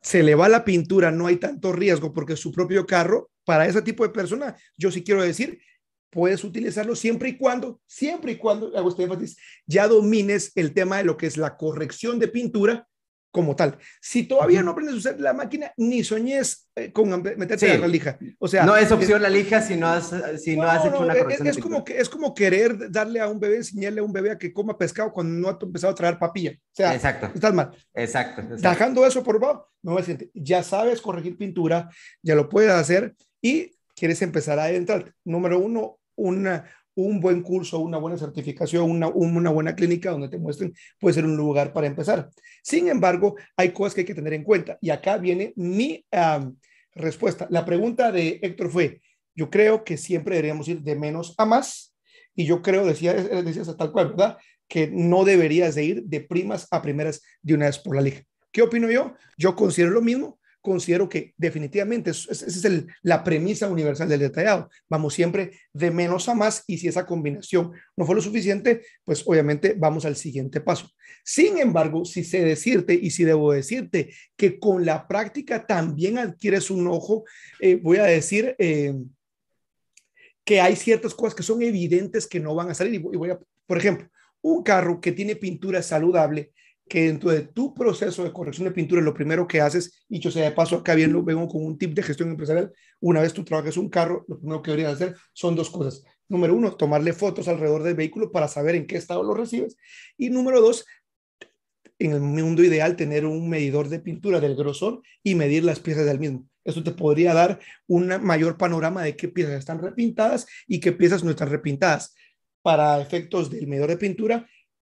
[0.00, 3.82] se le va la pintura no hay tanto riesgo porque su propio carro, para ese
[3.82, 5.58] tipo de persona, yo sí quiero decir
[6.10, 10.98] puedes utilizarlo siempre y cuando, siempre y cuando, hago este énfasis, ya domines el tema
[10.98, 12.88] de lo que es la corrección de pintura
[13.30, 13.78] como tal.
[14.00, 17.88] Si todavía no aprendes a usar la máquina, ni soñes eh, con meterte en la
[17.88, 18.18] lija.
[18.38, 21.14] O sea, no es opción la lija si no has, si no, has hecho una
[21.14, 21.46] corrección.
[21.46, 24.38] Es, como que, es como querer darle a un bebé, enseñarle a un bebé a
[24.38, 26.52] que coma pescado cuando no ha empezado a traer papilla.
[26.52, 27.30] O sea, exacto.
[27.34, 27.70] estás mal.
[27.94, 28.42] Exacto.
[28.56, 29.98] Dejando eso por favor, no.
[30.34, 31.90] Ya sabes corregir pintura,
[32.22, 35.12] ya lo puedes hacer y quieres empezar a entrar.
[35.24, 40.38] Número uno, una, un buen curso, una buena certificación, una, una, buena clínica donde te
[40.38, 42.30] muestren, puede ser un lugar para empezar.
[42.62, 44.78] Sin embargo, hay cosas que hay que tener en cuenta.
[44.80, 46.04] Y acá viene mi
[46.94, 47.46] respuesta.
[47.50, 49.00] La pregunta de Héctor fue,
[49.34, 51.94] yo creo que siempre deberíamos ir de menos a más.
[52.34, 54.38] Y yo creo, decía, decías tal cual, ¿verdad?
[54.68, 58.22] Que no deberías de ir de primas a primeras de una vez por la liga.
[58.52, 59.14] ¿Qué opino yo?
[59.36, 64.68] Yo considero lo mismo considero que definitivamente esa es el, la premisa universal del detallado.
[64.88, 69.22] Vamos siempre de menos a más y si esa combinación no fue lo suficiente, pues
[69.26, 70.90] obviamente vamos al siguiente paso.
[71.24, 76.70] Sin embargo, si sé decirte y si debo decirte que con la práctica también adquieres
[76.70, 77.24] un ojo,
[77.60, 78.54] eh, voy a decir...
[78.58, 78.94] Eh,
[80.48, 82.94] que hay ciertas cosas que son evidentes que no van a salir.
[82.94, 84.08] Y voy a, por ejemplo,
[84.40, 86.52] un carro que tiene pintura saludable
[86.88, 90.30] que dentro de tu proceso de corrección de pintura, lo primero que haces, y yo
[90.30, 93.32] sea de paso, acá bien lo vengo con un tip de gestión empresarial, una vez
[93.32, 96.04] tú trabajas un carro, lo primero que deberías hacer son dos cosas.
[96.28, 99.76] Número uno, tomarle fotos alrededor del vehículo para saber en qué estado lo recibes.
[100.18, 100.84] Y número dos,
[101.98, 106.04] en el mundo ideal, tener un medidor de pintura del grosor y medir las piezas
[106.04, 106.46] del mismo.
[106.64, 111.24] Eso te podría dar un mayor panorama de qué piezas están repintadas y qué piezas
[111.24, 112.14] no están repintadas.
[112.60, 114.46] Para efectos del medidor de pintura,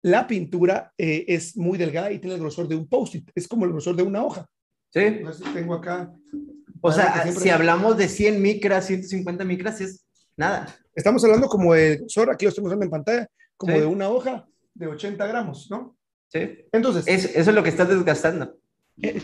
[0.02, 3.64] la pintura eh, es muy delgada y tiene el grosor de un post-it, es como
[3.64, 4.46] el grosor de una hoja.
[4.92, 5.20] Sí.
[5.54, 6.12] tengo acá.
[6.80, 10.74] O sea, si hablamos de 100 micras, 150 micras, es nada.
[10.94, 14.46] Estamos hablando como de grosor, aquí lo estamos viendo en pantalla, como de una hoja
[14.74, 15.96] de 80 gramos, ¿no?
[16.28, 16.66] Sí.
[16.72, 17.06] Entonces.
[17.06, 18.56] eso es lo que estás desgastando.
[19.02, 19.20] Eh,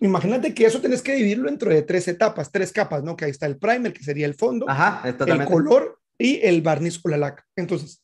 [0.00, 3.16] imagínate que eso tenés que dividirlo dentro de tres etapas, tres capas, ¿no?
[3.16, 4.66] Que ahí está el primer, que sería el fondo,
[5.04, 7.44] el color y el barniz o la laca.
[7.56, 8.02] Entonces,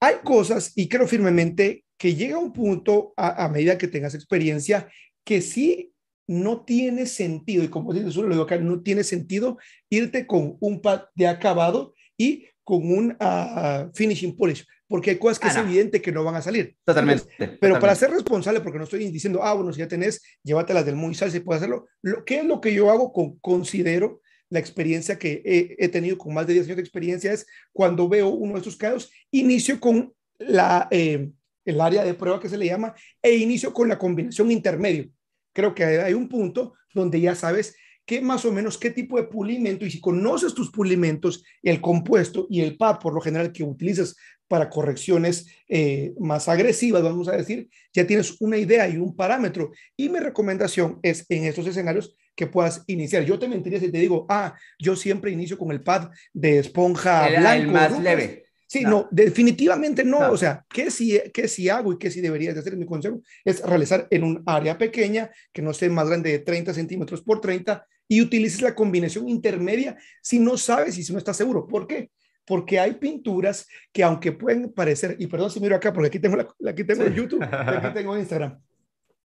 [0.00, 4.88] hay cosas, y creo firmemente, que llega un punto a, medida que tengas experiencia
[5.22, 5.92] que sí
[6.26, 9.58] no tiene sentido, y como dice lo digo acá, no tiene sentido
[9.90, 14.64] irte con un pad de acabado y con un ah, finishing polish.
[14.88, 16.74] porque hay cosas que ah, es evidente que no van a salir.
[16.84, 17.58] Totalmente.
[17.60, 20.96] pero para ser responsable, porque no estoy diciendo, ah, bueno, si ya tenés, llévatelas del
[20.96, 21.86] muy sal, si puedes hacerlo.
[22.00, 23.12] Lo, ¿Qué es lo que yo hago?
[23.12, 25.42] Con, considero la experiencia que
[25.78, 28.76] he, tenido con más de 10 años de experiencia es cuando veo uno de estos
[28.76, 31.30] casos, inicio con la, eh,
[31.64, 35.08] el área de prueba que se le llama e inicio con la combinación intermedio.
[35.52, 39.28] Creo que hay un punto donde ya sabes qué más o menos qué tipo de
[39.28, 43.62] pulimento y si conoces tus pulimentos, el compuesto y el pad por lo general que
[43.62, 44.16] utilizas
[44.48, 49.70] para correcciones eh, más agresivas, vamos a decir, ya tienes una idea y un parámetro.
[49.96, 53.24] Y mi recomendación es en estos escenarios que puedas iniciar.
[53.24, 57.28] Yo te mentiría si te digo, ah, yo siempre inicio con el pad de esponja
[57.28, 57.62] blanco.
[57.62, 58.44] El más leve.
[58.70, 59.08] Sí, no.
[59.10, 60.30] definitivamente no.
[60.30, 62.76] O sea, ¿qué si, qué si hago y qué si deberías de hacer?
[62.76, 66.72] Mi consejo es realizar en un área pequeña, que no sea más grande de 30
[66.72, 71.36] centímetros por 30, y utilices la combinación intermedia si no sabes y si no estás
[71.36, 71.66] seguro.
[71.66, 72.10] ¿Por qué?
[72.44, 76.36] Porque hay pinturas que aunque pueden parecer, y perdón si miro acá, porque aquí tengo,
[76.36, 78.56] la, aquí tengo YouTube, aquí tengo Instagram,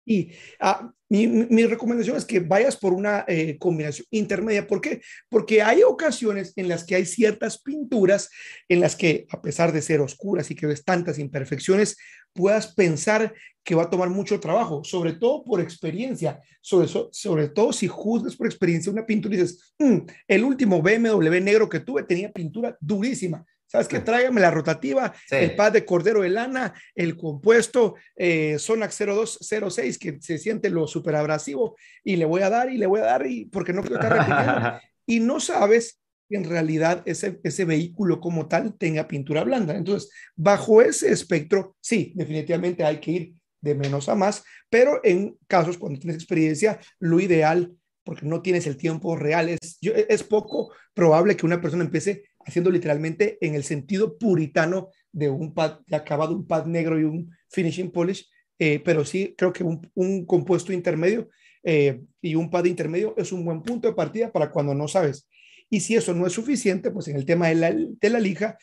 [0.05, 4.65] y ah, mi, recomendación es que vayas por una eh, combinación intermedia.
[4.65, 5.01] ¿Por qué?
[5.29, 8.29] Porque hay ocasiones en las que hay ciertas pinturas
[8.69, 11.97] en las que, a pesar de ser oscuras y que ves tantas imperfecciones,
[12.33, 13.33] puedas pensar
[13.63, 18.35] que va a tomar mucho trabajo, sobre todo por experiencia, sobre, sobre todo si juzgas
[18.35, 22.77] por experiencia una pintura y dices, mm, el último BMW negro que tuve tenía pintura
[22.79, 23.45] durísima.
[23.71, 24.01] ¿Sabes qué?
[24.01, 30.17] Tráigame la rotativa, el pad de cordero de lana, el compuesto eh, Sonax 0206 que
[30.19, 33.25] se siente lo super abrasivo y le voy a dar y le voy a dar
[33.25, 34.79] y porque no quiero estar repitiendo.
[35.05, 39.73] y no sabes que en realidad ese, ese vehículo como tal tenga pintura blanda.
[39.73, 45.37] Entonces, bajo ese espectro, sí, definitivamente hay que ir de menos a más, pero en
[45.47, 47.71] casos cuando tienes experiencia, lo ideal,
[48.03, 52.71] porque no tienes el tiempo real, es, es poco probable que una persona empiece haciendo
[52.71, 57.31] literalmente en el sentido puritano de un pad de acabado, un pad negro y un
[57.49, 61.29] finishing polish, eh, pero sí creo que un, un compuesto intermedio
[61.63, 65.27] eh, y un pad intermedio es un buen punto de partida para cuando no sabes.
[65.69, 68.57] Y si eso no es suficiente, pues en el tema de la, de la lija,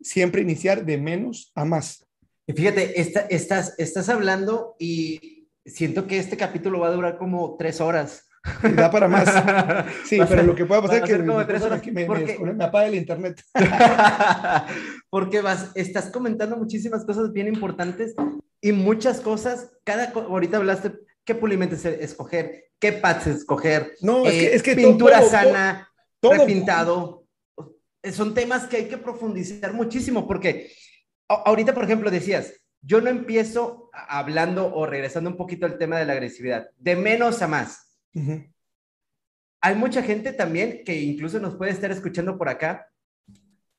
[0.00, 2.06] siempre iniciar de menos a más.
[2.46, 8.29] Fíjate, estás, estás hablando y siento que este capítulo va a durar como tres horas
[8.74, 9.28] Da para más.
[10.04, 13.42] Sí, pero lo que puede pasar es que, me, me, apaga el internet.
[15.10, 18.14] porque vas, estás comentando muchísimas cosas bien importantes
[18.60, 19.70] y muchas cosas.
[19.84, 20.92] Cada, ahorita hablaste
[21.24, 23.94] qué pulimentes escoger, qué pads escoger.
[24.00, 27.24] No, es que, eh, pintura sana, todo, repintado.
[28.12, 30.72] Son temas que hay que profundizar muchísimo porque
[31.28, 36.06] ahorita, por ejemplo, decías, yo no empiezo hablando o regresando un poquito al tema de
[36.06, 37.89] la agresividad, de menos a más
[39.60, 42.90] hay mucha gente también que incluso nos puede estar escuchando por acá,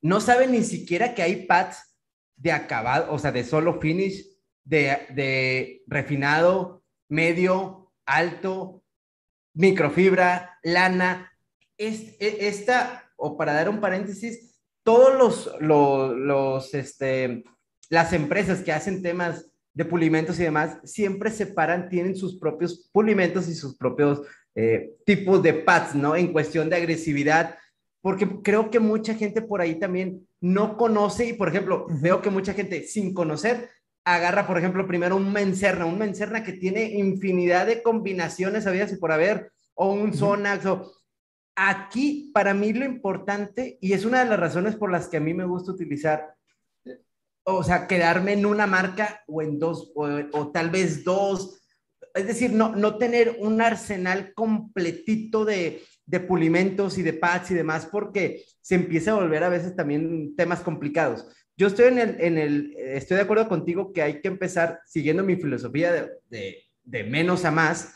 [0.00, 1.96] no sabe ni siquiera que hay pads
[2.36, 4.26] de acabado, o sea, de solo finish,
[4.64, 8.82] de, refinado, medio, alto,
[9.54, 11.32] microfibra, lana.
[11.78, 17.44] Es, e, esta, o para dar un paréntesis, todos los, los, los este,
[17.88, 23.48] las empresas que hacen temas de pulimentos y demás, siempre separan, tienen sus propios pulimentos
[23.48, 24.22] y sus propios
[24.54, 26.14] eh, tipos de pads, ¿no?
[26.14, 27.56] En cuestión de agresividad,
[28.02, 32.30] porque creo que mucha gente por ahí también no conoce y, por ejemplo, veo que
[32.30, 33.70] mucha gente sin conocer
[34.04, 38.96] agarra, por ejemplo, primero un mencerna, un mencerna que tiene infinidad de combinaciones, sabías, y
[38.96, 40.92] por haber, o un Sonax, o...
[41.54, 45.20] Aquí, para mí lo importante, y es una de las razones por las que a
[45.20, 46.34] mí me gusta utilizar
[47.44, 51.60] o sea, quedarme en una marca o en dos, o, tal vez dos.
[52.14, 57.54] Es decir, no, no tener un arsenal completito de, de pulimentos y de pads y
[57.54, 61.26] demás, porque se empieza a volver a veces también temas complicados.
[61.56, 65.22] Yo estoy en el, en el estoy de acuerdo contigo que hay que empezar siguiendo
[65.22, 67.94] mi filosofía de, de, de menos a más,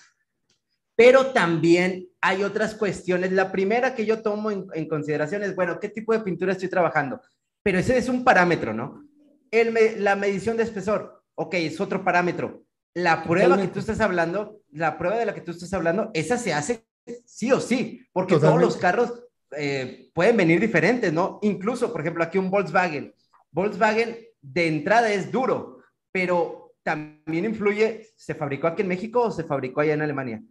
[0.94, 3.32] pero también hay otras cuestiones.
[3.32, 6.68] La primera que yo tomo en, en, consideración es, bueno, ¿qué tipo de pintura estoy
[6.68, 7.20] trabajando?
[7.62, 9.05] Pero ese es un parámetro, ¿no?
[9.50, 12.62] La medición de espesor, ok, es otro parámetro.
[12.94, 16.38] La prueba que tú estás hablando, la prueba de la que tú estás hablando, esa
[16.38, 16.86] se hace
[17.24, 19.22] sí o sí, porque todos los carros
[19.56, 21.38] eh, pueden venir diferentes, ¿no?
[21.42, 23.14] Incluso, por ejemplo, aquí un Volkswagen.
[23.50, 25.80] Volkswagen de entrada es duro,
[26.10, 30.42] pero también influye, ¿se fabricó aquí en México o se fabricó allá en Alemania?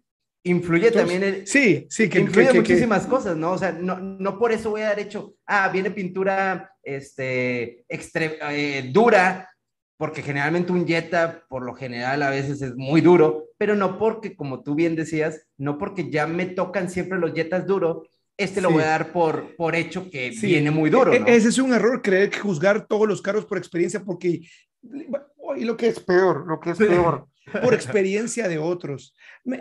[0.46, 4.52] Influye también el, sí sí que influye muchísimas cosas no o sea no, no por
[4.52, 9.50] eso voy a dar hecho ah viene pintura este eh, dura
[9.98, 14.36] porque generalmente un Jetta por lo general a veces es muy duro pero no porque
[14.36, 18.70] como tú bien decías no porque ya me tocan siempre los Jettas duros este lo
[18.70, 21.14] voy a dar por, por hecho que viene muy duro.
[21.14, 24.42] E, ese es un error, creer que juzgar todos los carros por experiencia, porque
[25.58, 29.16] y lo que es peor, lo que es peor, por experiencia de otros.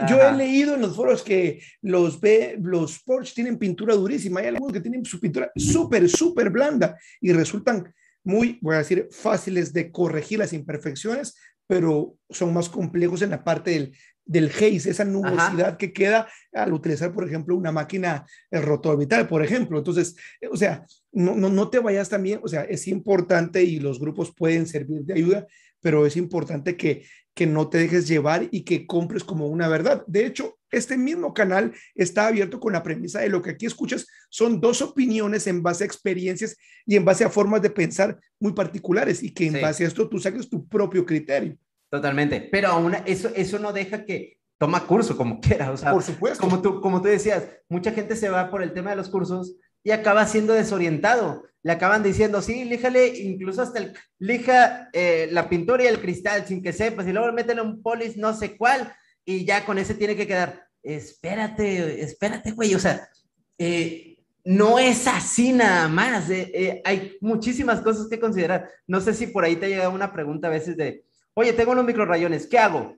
[0.09, 2.19] Yo he leído en los foros que los,
[2.61, 7.33] los Porsche tienen pintura durísima, hay algunos que tienen su pintura súper, súper blanda y
[7.33, 7.93] resultan
[8.25, 13.45] muy, voy a decir, fáciles de corregir las imperfecciones, pero son más complejos en la
[13.45, 18.63] parte del, del haze, esa nubosidad que queda al utilizar, por ejemplo, una máquina el
[18.63, 19.79] rotor vital, por ejemplo.
[19.79, 23.79] Entonces, eh, o sea, no, no, no te vayas también, o sea, es importante y
[23.81, 25.47] los grupos pueden servir de ayuda,
[25.81, 30.05] pero es importante que, que no te dejes llevar y que compres como una verdad.
[30.07, 34.07] De hecho, este mismo canal está abierto con la premisa de lo que aquí escuchas
[34.29, 38.53] son dos opiniones en base a experiencias y en base a formas de pensar muy
[38.53, 41.57] particulares y que en base a esto tú saques tu propio criterio.
[41.91, 42.49] Totalmente.
[42.51, 45.71] Pero aún eso, eso no deja que toma curso como quiera.
[45.71, 46.41] O sea, por supuesto.
[46.41, 49.57] Como tú, como tú decías, mucha gente se va por el tema de los cursos
[49.85, 51.45] y acaba siendo desorientado.
[51.63, 56.45] Le acaban diciendo, sí, líjale, incluso hasta el, lija eh, la pintura y el cristal
[56.47, 58.93] sin que sepas, y luego métele un polis no sé cuál,
[59.25, 60.67] y ya con ese tiene que quedar.
[60.83, 62.75] Espérate, espérate, güey.
[62.75, 63.09] O sea,
[63.57, 66.29] eh, no es así nada más.
[66.29, 68.69] Eh, hay muchísimas cosas que considerar.
[68.87, 71.05] No sé si por ahí te ha llegado una pregunta a veces de,
[71.37, 72.97] Oye, tengo unos microrayones, ¿qué hago?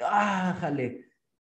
[0.00, 1.06] Ah, jale.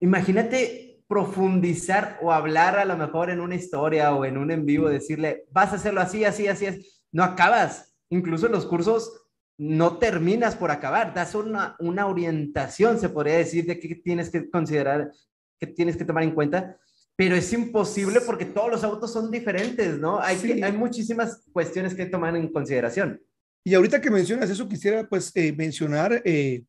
[0.00, 4.88] Imagínate profundizar o hablar a lo mejor en una historia o en un en vivo,
[4.88, 7.04] decirle, vas a hacerlo así, así, así, es.
[7.12, 7.94] no acabas.
[8.10, 9.26] Incluso en los cursos
[9.58, 14.50] no terminas por acabar, das una, una orientación, se podría decir, de qué tienes que
[14.50, 15.10] considerar,
[15.58, 16.76] qué tienes que tomar en cuenta,
[17.16, 20.20] pero es imposible porque todos los autos son diferentes, ¿no?
[20.20, 23.20] Hay, hay muchísimas cuestiones que tomar en consideración.
[23.64, 26.62] Y ahorita que mencionas eso, quisiera pues eh, mencionar, eh,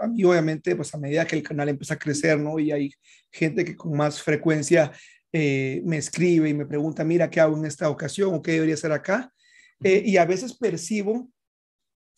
[0.00, 2.58] a, mí obviamente, pues a medida que el canal empieza a crecer, ¿no?
[2.58, 2.92] Y hay
[3.30, 4.92] gente que con más frecuencia
[5.32, 8.74] eh, me escribe y me pregunta, mira, ¿qué hago en esta ocasión o qué debería
[8.74, 9.32] hacer acá?
[9.82, 11.30] y a veces percibo,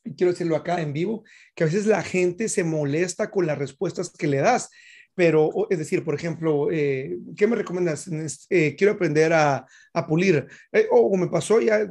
[0.04, 1.22] y quiero decirlo acá en vivo,
[1.54, 4.68] que a veces la gente se molesta con las respuestas que le das
[5.14, 8.08] pero es decir, por ejemplo, eh, ¿qué me recomiendas?
[8.48, 10.46] Eh, quiero aprender a, a pulir.
[10.72, 11.86] Eh, o me pasó ya,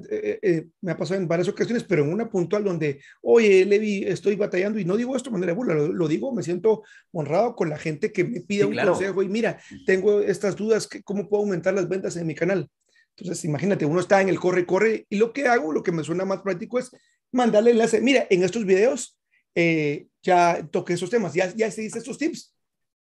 [0.81, 4.79] me ha pasado en varias ocasiones, pero en una puntual donde, oye, Levi, estoy batallando
[4.79, 8.11] y no digo esto de manera burla, lo, digo, me siento honrado con la gente
[8.11, 12.15] que me pide un consejo y mira, tengo estas dudas, ¿cómo puedo aumentar las ventas
[12.15, 12.69] en mi canal?
[13.15, 16.03] Entonces, imagínate, uno está en el corre, corre y lo que hago, lo que me
[16.03, 16.89] suena más práctico es
[17.31, 18.01] mandarle enlace.
[18.01, 19.19] Mira, en estos videos
[20.23, 22.50] ya toqué esos temas, ya, ya se dice estos tips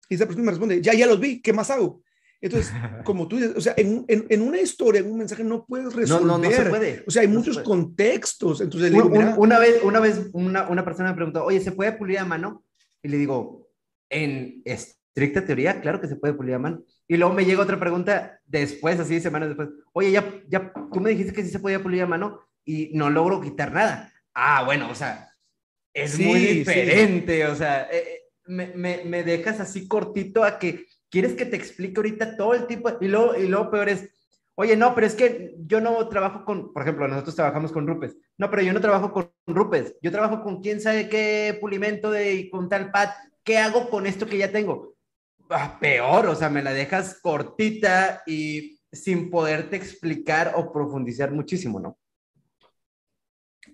[0.09, 2.03] y esa persona me responde, ya, ya los vi, ¿qué más hago?
[2.41, 2.73] Entonces,
[3.05, 5.95] como tú dices, o sea, en, en, en, una historia, en un mensaje, no puedes
[5.95, 6.27] resolver.
[6.27, 7.05] No, no, no se puede.
[7.07, 8.61] O sea, hay muchos contextos.
[8.61, 12.19] Entonces, digo, una vez, una, vez una, una, persona me preguntó, oye, ¿se puede pulir
[12.19, 12.65] a mano?
[13.03, 13.69] Y le digo,
[14.11, 16.85] en estricta teoría, claro que se puede pulir a mano.
[17.09, 21.11] Y luego me llega otra pregunta después, así semanas después, oye, ya, ya, tú me
[21.11, 24.13] dijiste que sí se podía pulir a mano y no logro quitar nada.
[24.35, 25.31] Ah, bueno, o sea,
[25.95, 31.47] es muy diferente, o sea, eh, me, me, dejas así cortito a que quieres que
[31.47, 34.11] te explique ahorita todo el tipo, y luego, y luego peor es,
[34.55, 38.17] oye, no, pero es que yo no trabajo con, por ejemplo, nosotros trabajamos con Rupes,
[38.39, 42.49] no, pero yo no trabajo con Rupes, yo trabajo con quién sabe qué pulimento de,
[42.51, 43.11] con tal pad,
[43.45, 44.95] ¿qué hago con esto que ya tengo?
[45.51, 51.79] Ah, peor, o sea, me la dejas cortita y sin poderte explicar o profundizar muchísimo,
[51.79, 51.99] ¿no?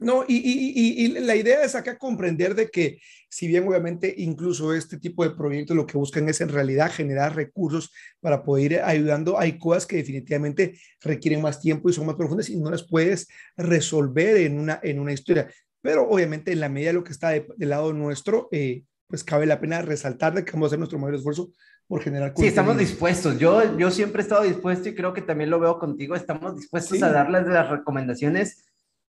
[0.03, 4.75] No, y, y, y, la idea es acá comprender de que si bien obviamente incluso
[4.75, 8.81] este tipo de proyectos lo que buscan es en realidad generar recursos para poder ir
[8.81, 12.87] ayudando, hay cosas que definitivamente requieren más tiempo y son más profundas y no las
[12.87, 15.49] puedes resolver en una, en una historia.
[15.81, 19.47] Pero obviamente en la medida de lo que está del lado nuestro, eh, pues cabe
[19.47, 21.51] la pena resaltar de que vamos a hacer nuestro mayor esfuerzo
[21.87, 23.39] por generar Sí, estamos dispuestos.
[23.39, 26.15] Yo, yo siempre he estado dispuesto y creo que también lo veo contigo.
[26.15, 28.65] Estamos dispuestos a darles las recomendaciones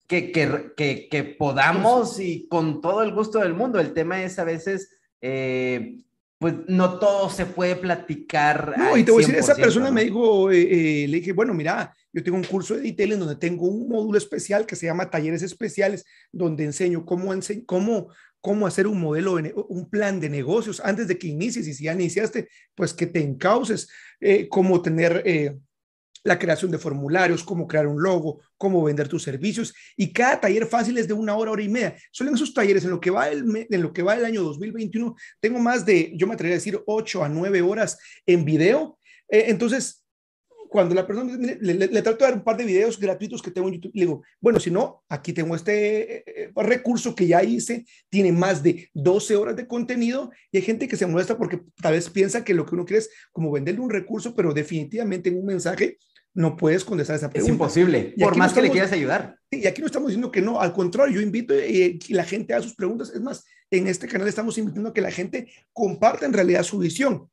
[0.09, 3.79] que, que, que, podamos y con todo el gusto del mundo.
[3.79, 4.91] El tema es a veces,
[5.21, 5.99] eh,
[6.39, 8.75] pues no todo se puede platicar.
[8.79, 11.53] No, y te voy a decir, esa persona me dijo, eh, eh, le dije, bueno,
[11.53, 14.87] mira, yo tengo un curso de detail en donde tengo un módulo especial que se
[14.87, 17.31] llama talleres especiales, donde enseño cómo,
[17.67, 18.09] cómo,
[18.41, 19.35] cómo hacer un modelo,
[19.69, 23.21] un plan de negocios antes de que inicies y si ya iniciaste, pues que te
[23.21, 23.91] encauces,
[24.49, 25.23] cómo tener
[26.29, 30.67] la creación de formularios, cómo crear un logo, cómo vender tus servicios y cada taller
[30.67, 31.97] fácil es de una hora, hora y media.
[32.13, 34.43] Solo en esos talleres, en lo que va el, en lo que va el año
[34.43, 38.99] 2021, tengo más de, yo me atrevería a decir, 8 a 9 horas en video.
[39.29, 40.05] Eh, entonces,
[40.69, 43.69] cuando la persona le, le, trato de dar un par de videos gratuitos que tengo
[43.69, 47.43] en YouTube, le digo, bueno, si no, aquí tengo este eh, eh, recurso que ya
[47.43, 51.63] hice, tiene más de 12 horas de contenido y hay gente que se molesta porque
[51.81, 55.31] tal vez piensa que lo que uno quiere es como venderle un recurso, pero definitivamente
[55.31, 55.99] en un mensaje
[56.39, 57.51] no puedes contestar esa pregunta.
[57.51, 59.37] Es imposible, por más que le quieras ayudar.
[59.51, 62.63] Y aquí no estamos diciendo que no, al contrario, yo invito y, la gente a
[62.63, 63.11] sus preguntas.
[63.13, 66.79] Es más, en este canal estamos invitando a que la gente comparta en realidad su
[66.79, 67.29] visión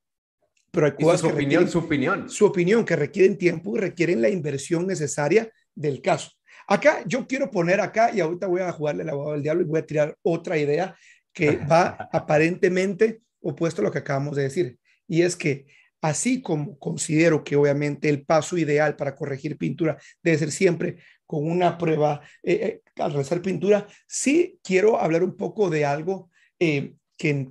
[0.72, 2.30] pero hay cosas su opinión, su opinión.
[2.30, 6.32] Su opinión, que requieren tiempo y requieren la inversión necesaria del caso.
[6.68, 9.68] Acá yo quiero poner acá, y ahorita voy a jugarle la abogado del diablo y
[9.68, 10.98] voy a tirar otra idea
[11.32, 14.78] que va aparentemente opuesto a lo que acabamos de decir.
[15.08, 15.68] Y es que
[16.06, 21.50] así como considero que obviamente el paso ideal para corregir pintura debe ser siempre con
[21.50, 26.30] una prueba eh, eh, al realizar pintura, sí quiero hablar un poco de algo
[26.60, 27.50] eh, que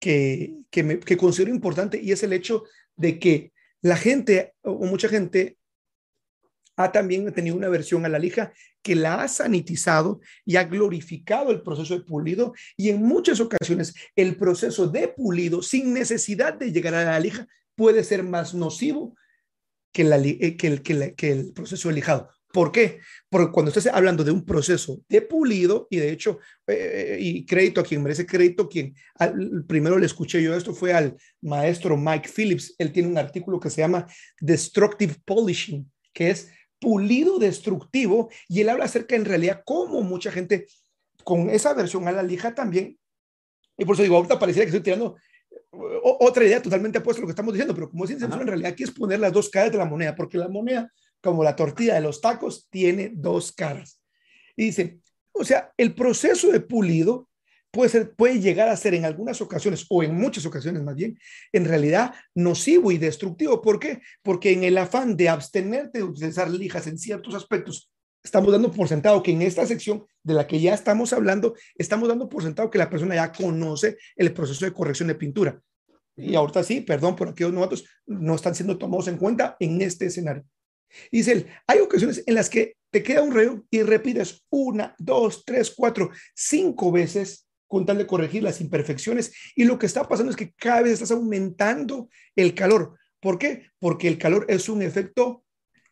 [0.00, 2.62] que, que, considero importante y es el hecho
[2.94, 5.58] de que la gente o mucha gente
[6.76, 8.52] ha también tenido una versión a la lija
[8.82, 13.94] que la ha sanitizado y ha glorificado el proceso de pulido y en muchas ocasiones
[14.14, 17.48] el proceso de pulido sin necesidad de llegar a la lija
[17.78, 19.14] puede ser más nocivo
[19.92, 22.28] que, la, eh, que, el, que el proceso de lijado.
[22.52, 22.98] ¿Por qué?
[23.30, 27.80] Porque cuando estás hablando de un proceso de pulido, y de hecho, eh, y crédito
[27.80, 28.96] a quien merece crédito, quien
[29.68, 32.74] primero le escuché yo esto fue al maestro Mike Phillips.
[32.78, 34.06] Él tiene un artículo que se llama
[34.40, 36.50] Destructive Polishing, que es
[36.80, 40.66] pulido destructivo, y él habla acerca en realidad cómo mucha gente
[41.22, 42.98] con esa versión a la lija también,
[43.76, 45.16] y por eso digo, ahorita pareciera que estoy tirando
[46.02, 48.82] otra idea totalmente opuesta a lo que estamos diciendo, pero como es en realidad aquí
[48.82, 52.00] es poner las dos caras de la moneda, porque la moneda como la tortilla de
[52.00, 54.00] los tacos, tiene dos caras.
[54.56, 55.00] Y dice,
[55.32, 57.28] o sea, el proceso de pulido
[57.70, 61.18] puede, ser, puede llegar a ser en algunas ocasiones, o en muchas ocasiones más bien,
[61.52, 63.60] en realidad nocivo y destructivo.
[63.60, 64.00] ¿Por qué?
[64.22, 67.90] Porque en el afán de abstenerte de utilizar lijas en ciertos aspectos,
[68.28, 72.08] estamos dando por sentado que en esta sección de la que ya estamos hablando, estamos
[72.08, 75.60] dando por sentado que la persona ya conoce el proceso de corrección de pintura.
[76.14, 80.06] Y ahorita sí, perdón por aquellos novatos, no están siendo tomados en cuenta en este
[80.06, 80.44] escenario.
[81.10, 85.44] Dice él, hay ocasiones en las que te queda un rayo y repites una, dos,
[85.44, 90.30] tres, cuatro, cinco veces con tal de corregir las imperfecciones y lo que está pasando
[90.30, 92.98] es que cada vez estás aumentando el calor.
[93.20, 93.70] ¿Por qué?
[93.78, 95.44] Porque el calor es un efecto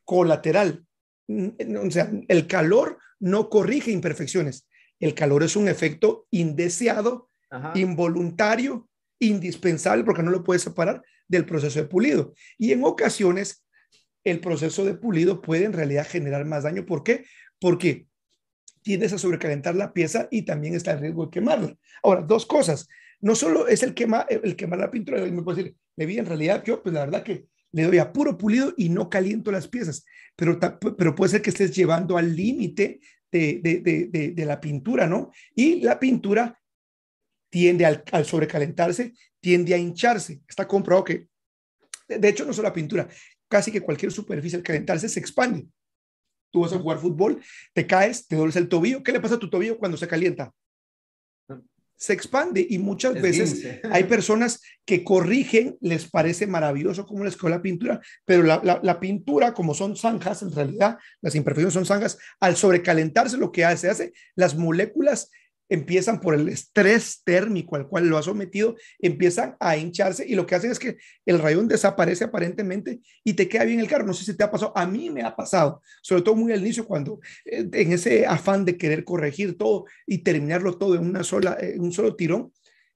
[0.04, 0.85] colateral.
[1.28, 4.68] O sea, el calor no corrige imperfecciones.
[5.00, 7.30] El calor es un efecto indeseado,
[7.74, 12.34] involuntario, indispensable porque no lo puedes separar del proceso de pulido.
[12.58, 13.64] Y en ocasiones
[14.24, 16.84] el proceso de pulido puede en realidad generar más daño.
[16.84, 17.24] ¿Por qué?
[17.60, 18.06] Porque
[18.82, 21.76] tiendes a sobrecalentar la pieza y también está el riesgo de quemarla.
[22.02, 22.88] Ahora, dos cosas.
[23.20, 26.62] No solo es el, quema, el quemar la pintura, me puede decir, vi en realidad
[26.64, 30.04] yo, pues la verdad que le doy a puro pulido y no caliento las piezas,
[30.34, 30.58] pero,
[30.96, 33.00] pero puede ser que estés llevando al límite
[33.30, 35.30] de, de, de, la pintura, ¿no?
[35.54, 36.58] Y la pintura
[37.50, 40.40] tiende al, al sobrecalentarse, tiende a hincharse.
[40.48, 41.28] Está comprobado que,
[42.08, 43.08] de hecho, no solo la pintura,
[43.48, 45.66] casi que cualquier superficie al calentarse se expande.
[46.50, 47.42] Tú vas a jugar fútbol,
[47.74, 49.02] te caes, te duele el tobillo.
[49.02, 50.52] ¿Qué le pasa a tu tobillo cuando se calienta?
[51.96, 57.48] Se expande y muchas veces hay personas que corrigen, les parece maravilloso como les quedó
[57.48, 62.18] la pintura, pero la, la, pintura, como son zanjas, en realidad las imperfecciones son zanjas,
[62.40, 65.30] al sobrecalentarse lo que hace, hace las moléculas
[65.68, 70.46] empiezan por el estrés térmico al cual lo ha sometido, empiezan a hincharse y lo
[70.46, 74.06] que hacen es que el rayón desaparece aparentemente y te queda bien el carro.
[74.06, 76.60] No sé si te ha pasado, a mí me ha pasado, sobre todo muy al
[76.60, 81.22] inicio cuando eh, en ese afán de querer corregir todo y terminarlo todo en una
[81.22, 82.52] sola, en un solo tirón,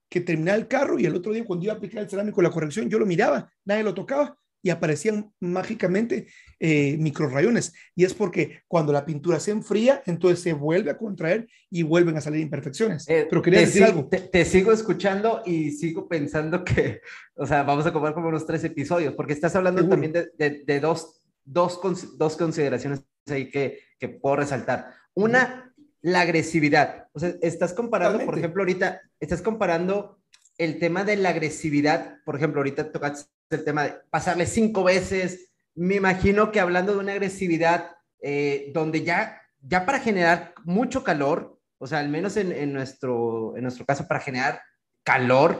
[0.08, 2.50] que terminaba el carro y el otro día cuando iba a aplicar el cerámico la
[2.50, 6.26] corrección, yo lo miraba, nadie lo tocaba y aparecían mágicamente
[6.58, 7.72] eh, microrayones.
[7.94, 12.16] Y es porque cuando la pintura se enfría, entonces se vuelve a contraer y vuelven
[12.16, 13.08] a salir imperfecciones.
[13.08, 14.08] Eh, Pero quería decir algo.
[14.08, 17.00] Te, sigo escuchando y sigo pensando que,
[17.34, 20.30] o sea, vamos a comer como unos tres episodios, porque estás hablando también de,
[20.66, 21.80] de, dos, dos,
[22.18, 24.92] dos, consideraciones ahí que, que puedo resaltar.
[25.14, 27.08] Una, la agresividad.
[27.12, 30.20] O sea, estás comparando, por ejemplo, ahorita, estás comparando
[30.58, 35.52] el tema de la agresividad, por ejemplo, ahorita tocaste el tema de pasarle cinco veces.
[35.74, 37.90] Me imagino que hablando de una agresividad
[38.22, 43.62] eh, donde ya, ya para generar mucho calor, o sea, al menos en, nuestro, en
[43.62, 44.60] nuestro caso, para generar
[45.02, 45.58] calor,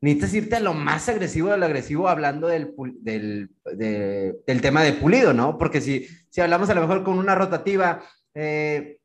[0.00, 4.94] necesitas irte a lo más agresivo de lo agresivo hablando del, del, del tema de
[4.94, 5.58] pulido, ¿no?
[5.58, 8.02] Porque si, si hablamos a lo mejor con una rotativa,
[8.34, 9.00] eh,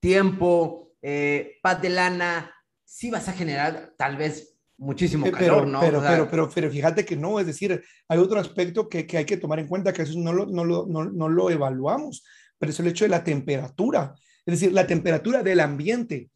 [0.00, 2.54] tiempo, eh, de lana,
[2.84, 4.53] sí vas a generar tal vez
[4.84, 5.80] muchísimo calor, pero, ¿no?
[5.80, 9.06] Pero, O sea, pero, pero, pero fíjate que no, es decir, hay otro aspecto que,
[9.06, 11.50] que hay que tomar en cuenta, que eso no lo, no, lo, no, no lo
[11.50, 12.24] evaluamos,
[12.58, 14.14] pero es el hecho de la temperatura,
[14.46, 16.30] es decir, la temperatura del ambiente.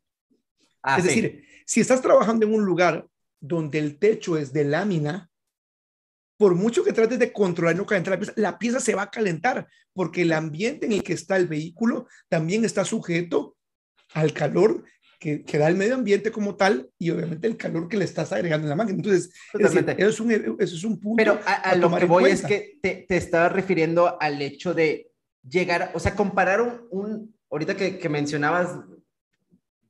[0.82, 1.08] ah, es sí.
[1.08, 3.06] decir, si estás trabajando en un lugar
[3.40, 5.30] donde el techo es de lámina,
[6.38, 9.02] por mucho que trates de controlar y no calentar la pieza, la pieza se va
[9.02, 13.56] a calentar porque el ambiente en el que está el vehículo también está sujeto
[14.14, 14.84] al calor
[15.18, 18.32] que, que da el medio ambiente como tal y obviamente el calor que le estás
[18.32, 18.96] agregando en la máquina.
[18.98, 21.16] Entonces, es decir, eso, es un, eso es un punto.
[21.16, 22.48] Pero a, a a lo que en voy es cuenta.
[22.48, 25.10] que te, te estaba refiriendo al hecho de
[25.48, 28.78] llegar, o sea, comparar un, un- ahorita que, que mencionabas,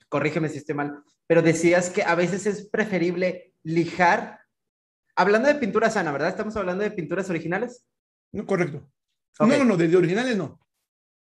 [0.08, 4.40] corrígeme si estoy mal, pero decías que a veces es preferible lijar,
[5.14, 6.30] hablando de pintura sana, ¿verdad?
[6.30, 7.84] Estamos hablando de pinturas originales.
[8.32, 8.88] No, correcto.
[9.40, 10.58] No, no, no, de, de originales no.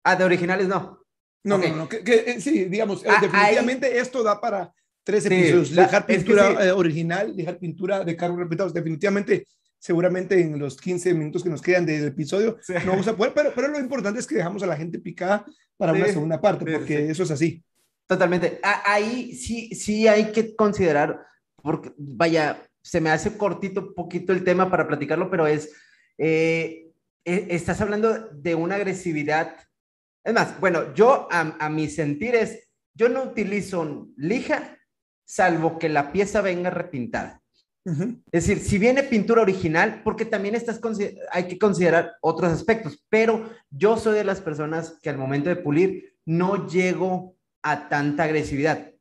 [0.03, 1.00] Ah, de originales no.
[1.43, 1.65] No, Ok.
[1.69, 1.89] no, no.
[1.89, 4.73] Que, que, eh, sí, digamos, eh, Ah, definitivamente esto da para
[5.03, 5.73] tres Sí, episodios.
[5.75, 6.67] da- Dejar es que pintura sí.
[6.67, 8.73] eh, original, dejar pintura de cargos respetados.
[8.73, 9.47] Definitivamente,
[9.79, 12.73] seguramente en los 15 minutos que nos quedan del episodio Sí.
[12.85, 15.43] no vamos a poder, pero, pero lo importante es que dejamos a la gente picada
[15.77, 17.03] para una Sí, segunda parte, sí, porque sí.
[17.11, 17.63] eso es así.
[18.05, 18.59] Totalmente.
[18.61, 21.19] A- Ahí sí, sí hay que considerar,
[21.63, 25.71] porque vaya, se me hace cortito poquito el tema para platicarlo, pero es,
[26.19, 26.91] eh,
[27.25, 29.55] eh, estás hablando de una agresividad.
[30.23, 34.77] Es más, bueno, yo a, a mi sentir es, yo no utilizo lija,
[35.25, 37.41] salvo que la pieza venga repintada.
[37.83, 40.79] Es decir, si viene pintura original, porque también estás
[41.31, 45.55] hay que considerar otros aspectos, pero yo soy de las personas que al momento de
[45.55, 48.91] pulir no llego a tanta agresividad.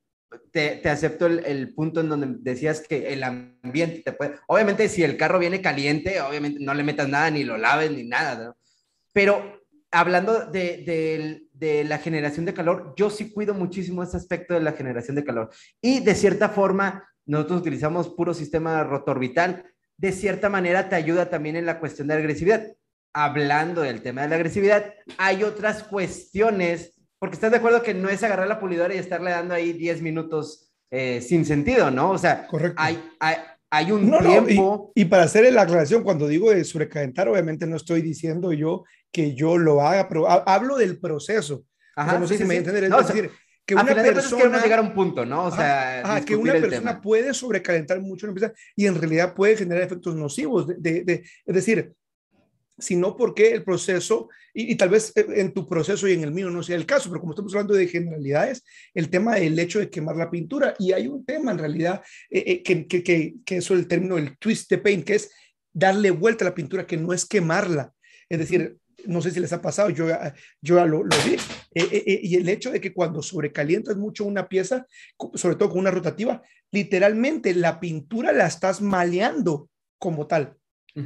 [0.51, 4.37] Te, te acepto el, el punto en donde decías que el ambiente te puede...
[4.47, 8.05] Obviamente, si el carro viene caliente, obviamente no le metas nada, ni lo laves, ni
[8.05, 8.57] nada, ¿no?
[9.12, 9.60] Pero
[9.91, 14.61] hablando de, de- de la generación de calor, yo sí cuido muchísimo ese aspecto de
[14.61, 15.51] la generación de calor.
[15.82, 19.64] Y de cierta forma, nosotros utilizamos puro sistema rotorbital.
[19.99, 22.66] De cierta manera, te ayuda también en la cuestión de la agresividad.
[23.12, 28.09] Hablando del tema de la agresividad, hay otras cuestiones, porque estás de acuerdo que no
[28.09, 32.11] es agarrar la pulidora y estarle dando ahí 10 minutos eh, sin sentido, ¿no?
[32.12, 32.80] O sea, Correcto.
[32.80, 33.36] hay, hay,
[33.71, 34.93] hay un No, no, tiempo.
[34.95, 38.85] y, y para hacer la aclaración, cuando digo de sobrecalentar, obviamente no estoy diciendo yo
[39.12, 41.64] que yo lo haga, pero ha- hablo del proceso.
[41.97, 42.59] O sea, no sé sí, si sí, me sí.
[42.59, 43.31] entender, es No, o sea, decir,
[43.66, 44.37] que una persona...
[44.39, 45.45] queremos llegar a un punto, ¿no?
[45.47, 48.95] O sea, Ajá, que discutir una persona puede sobrecalentar mucho en la pieza y en
[48.97, 50.66] realidad puede generar efectos nocivos.
[50.66, 51.93] De, de- de- es decir,
[52.81, 56.51] sino porque el proceso, y, tal vez eh, en tu proceso y en el mío
[56.51, 58.64] no sea el caso, pero como estamos hablando de generalidades,
[58.95, 62.45] el tema del hecho de quemar la pintura, y hay un tema en realidad eh,
[62.47, 65.31] eh, que, que, que, que eso el término del twist de paint, que es
[65.72, 67.93] darle vuelta a la pintura, que no es quemarla.
[68.28, 68.76] Es decir,
[69.07, 71.37] no sé si les ha pasado, yo, ya- yo lo, vi,
[71.74, 74.87] y el hecho de que cuando sobrecalientas mucho una pieza,
[75.35, 80.57] sobre todo con una rotativa, literalmente la pintura la estás maleando como tal,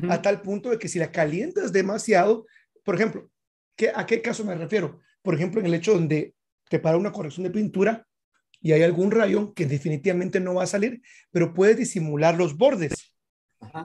[0.08, 2.46] A tal punto de que si la calientas demasiado,
[2.82, 3.30] por ejemplo,
[3.76, 5.00] ¿qué, ¿a qué caso me refiero?
[5.22, 6.34] Por ejemplo, en el hecho donde
[6.68, 8.06] te para una corrección de pintura
[8.60, 13.14] y hay algún rayón que definitivamente no va a salir, pero puedes disimular los bordes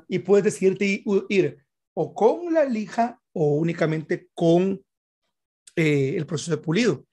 [0.08, 4.82] y puedes decidirte ir o con la lija o únicamente con
[5.76, 7.06] eh, el proceso de pulido.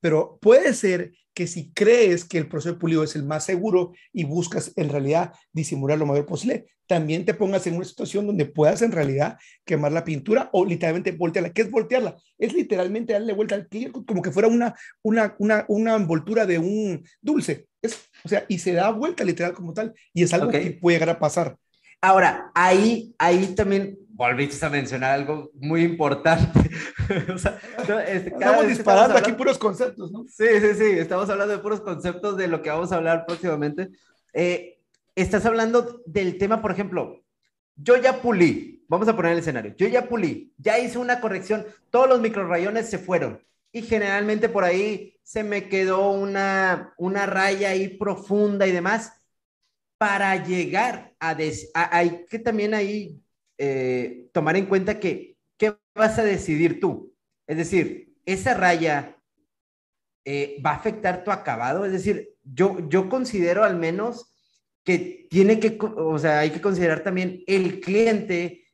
[0.00, 1.12] Pero puede ser
[1.42, 4.88] que si crees que el proceso de pulido es el más seguro y buscas en
[4.88, 9.38] realidad disimular lo mayor posible, también te pongas en una situación donde puedas en realidad
[9.64, 11.52] quemar la pintura o literalmente voltearla.
[11.52, 12.16] ¿Qué es voltearla?
[12.38, 16.60] Es literalmente darle vuelta al cliente como que fuera una, una, una, una envoltura de
[16.60, 17.66] un dulce.
[17.80, 20.52] Es, o sea, y se da vuelta literal como tal y es algo Ok.
[20.52, 21.56] que puede llegar a pasar.
[22.00, 26.61] Ahora, ahí, ahí también volviste a mencionar algo muy importante.
[27.34, 30.24] O sea, no, este, Estamos disparando aquí puros conceptos, ¿no?
[30.28, 33.88] Sí, sí, sí, estamos hablando de puros conceptos de lo que vamos a hablar próximamente.
[34.32, 34.78] Eh,
[35.14, 37.22] estás hablando del tema, por ejemplo,
[37.76, 41.66] yo ya pulí, vamos a poner el escenario, yo ya pulí, ya hice una corrección,
[41.90, 47.70] todos los microrayones se fueron y generalmente por ahí se me quedó una, una raya
[47.70, 49.12] ahí profunda y demás.
[49.98, 53.20] Para llegar a, des- a- hay que también ahí
[53.56, 55.31] eh, tomar en cuenta que,
[55.62, 57.14] ¿qué vas a decidir tú?
[57.46, 59.16] Es decir, esa raya
[60.24, 61.84] eh, va a afectar tu acabado.
[61.84, 64.34] Es decir, yo, yo considero al menos
[64.82, 68.64] que tiene que, o sea, hay que considerar también el cliente,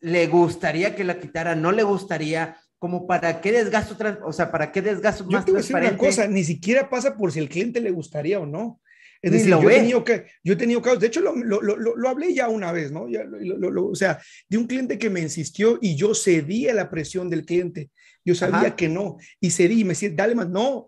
[0.00, 4.72] le gustaría que la quitara, no le gustaría, como para qué desgasto, o sea, para
[4.72, 7.38] qué desgasto Yo más te voy a decir una cosa, ni siquiera pasa por si
[7.38, 8.80] el cliente le gustaría o no.
[9.22, 11.76] Es decir, yo he, tenido que, yo he tenido casos, de hecho lo, lo, lo,
[11.96, 13.08] lo- hablé ya una vez, ¿no?
[13.08, 17.28] Ya o sea, de un cliente que me insistió y yo cedí a la presión
[17.30, 17.90] del cliente.
[18.24, 18.76] Yo sabía Ajá.
[18.76, 20.86] que no, y cedí y me decía, dale más, no,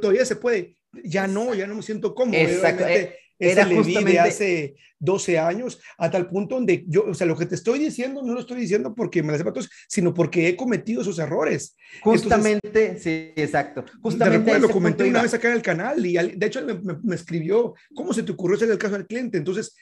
[0.00, 2.38] todavía se puede, ya no, ya no me siento cómodo.
[2.38, 4.12] Exacto, Obviamente, Ese Era justamente...
[4.12, 7.78] de hace 12 años, a tal punto donde yo, o sea, lo que te estoy
[7.78, 11.18] diciendo no lo estoy diciendo porque me las sepa todos, sino porque he cometido esos
[11.18, 11.76] errores.
[12.02, 13.84] Justamente, sí, exacto.
[14.00, 14.58] Justamente.
[14.58, 18.12] lo comenté una vez acá en el canal y de hecho me, me, escribió, ¿cómo
[18.14, 19.36] se te ocurrió hacer el caso del cliente?
[19.36, 19.76] Entonces,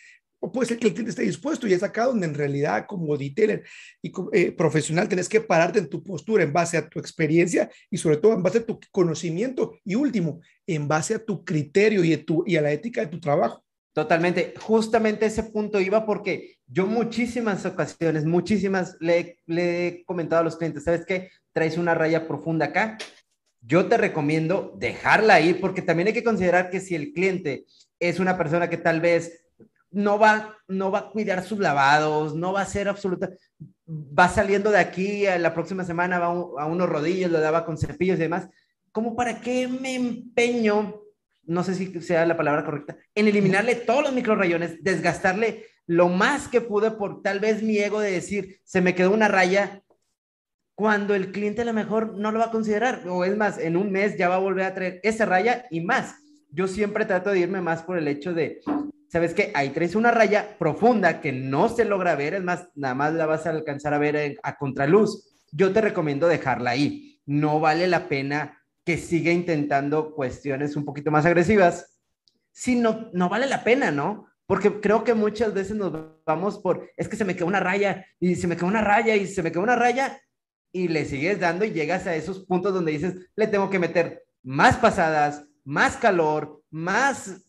[0.45, 3.17] o puede ser que el cliente esté dispuesto y es acá donde en realidad como
[3.17, 3.65] detailer
[4.03, 7.97] y eh, profesional tenés que pararte en tu postura en base a tu experiencia y
[7.97, 12.13] sobre todo en base a tu conocimiento y último, en base a tu criterio y
[12.13, 13.65] a, tu, y a la ética de tu trabajo.
[13.95, 20.57] Totalmente, justamente ese punto iba porque yo muchísimas ocasiones, muchísimas, le, he comentado a los
[20.57, 21.31] clientes, ¿sabes qué?
[21.55, 22.99] Traes una raya profunda acá,
[23.63, 27.65] yo te recomiendo dejarla ir porque también hay que considerar que si el cliente
[27.99, 29.44] es una persona que tal vez
[29.95, 33.31] no va, no va a cuidar sus lavados, no va a ser absoluta,
[33.89, 37.79] va saliendo de aquí, a la próxima semana va a unos rodillos, lo daba con
[37.79, 38.49] cepillos y demás,
[38.93, 41.01] como para qué me empeño,
[41.45, 46.49] no sé si sea la palabra correcta, en eliminarle todos los microrayones, desgastarle lo más
[46.49, 49.83] que pude por tal vez mi ego de decir, se me quedó una raya,
[50.75, 53.77] cuando el cliente a lo mejor no lo va a considerar, o es más, en
[53.77, 56.17] un mes ya va a volver a traer esa raya y más.
[56.51, 58.61] Yo siempre trato de irme más por el hecho de,
[59.09, 59.51] ¿sabes qué?
[59.55, 63.27] Ahí traes una raya profunda que no se logra ver, es más, nada más la
[63.27, 65.43] vas a alcanzar a ver a contraluz.
[65.53, 67.21] Yo te recomiendo dejarla ahí.
[67.27, 71.99] No vale la pena que siga intentando cuestiones un poquito más agresivas.
[72.53, 74.27] Si no, no vale la pena, ¿no?
[74.47, 75.93] Porque creo que muchas veces nos
[76.27, 79.17] vamos por, es que se me quedó una raya y se me quedó una raya
[79.17, 80.21] y se me quedó una raya
[80.71, 84.25] y le sigues dando y llegas a esos puntos donde dices, le tengo que meter
[84.43, 87.47] más pasadas, más calor, más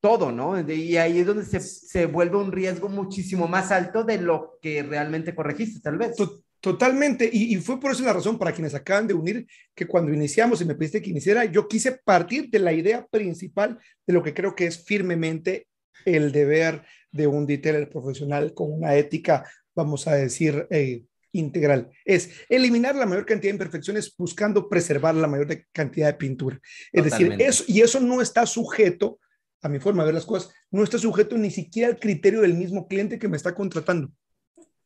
[0.00, 0.58] todo, ¿no?
[0.68, 5.34] Y ahí es donde se, vuelve un riesgo muchísimo más alto de lo que realmente
[5.34, 6.16] corregiste, tal vez.
[6.60, 10.60] Totalmente, y, fue por eso la razón para quienes acaban de unir que cuando iniciamos
[10.60, 14.34] y me pediste que iniciara, yo quise partir de la idea principal de lo que
[14.34, 15.68] creo que es firmemente
[16.04, 16.82] el deber
[17.12, 19.44] de un detailer profesional con una ética,
[19.74, 21.90] vamos a decir, eh, integral.
[22.04, 26.60] Es eliminar la mayor cantidad de imperfecciones buscando preservar la mayor cantidad de pintura.
[26.92, 29.18] Es decir, eso, y eso no está sujeto
[29.62, 32.54] a mi forma de ver las cosas, no está sujeto ni siquiera al criterio del
[32.54, 34.10] mismo cliente que me está contratando.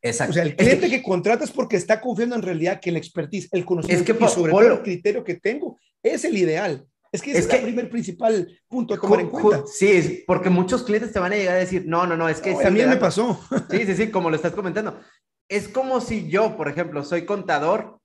[0.02, 0.32] Exacto.
[0.32, 3.48] O sea, el cliente que, contrata es porque está confiando en realidad que la expertise,
[3.52, 6.86] el conocimiento es que, y sobre todo el criterio que tengo es el ideal.
[7.10, 9.64] Es que ese es, el primer principal punto a tomar en cuenta.
[9.72, 12.52] Sí, porque muchos clientes te van a llegar a decir, no, no, no, es que...
[12.52, 13.40] No, también me pasó.
[13.70, 14.98] Sí, sí, sí, como lo estás comentando.
[15.48, 18.00] Es como si yo, por ejemplo, soy contador,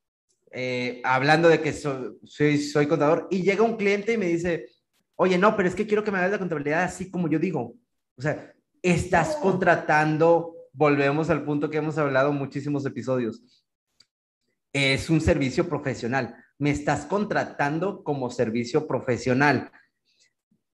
[0.52, 4.68] eh, hablando de que soy, soy contador, y llega un cliente y me dice,
[5.22, 7.76] oye, no, pero es que quiero que me hagas la contabilidad así como yo digo.
[8.18, 13.44] O sea, estás contratando, volvemos al punto que hemos hablado muchísimos episodios.
[14.72, 16.36] Es un servicio profesional.
[16.58, 19.70] Me estás contratando como servicio profesional.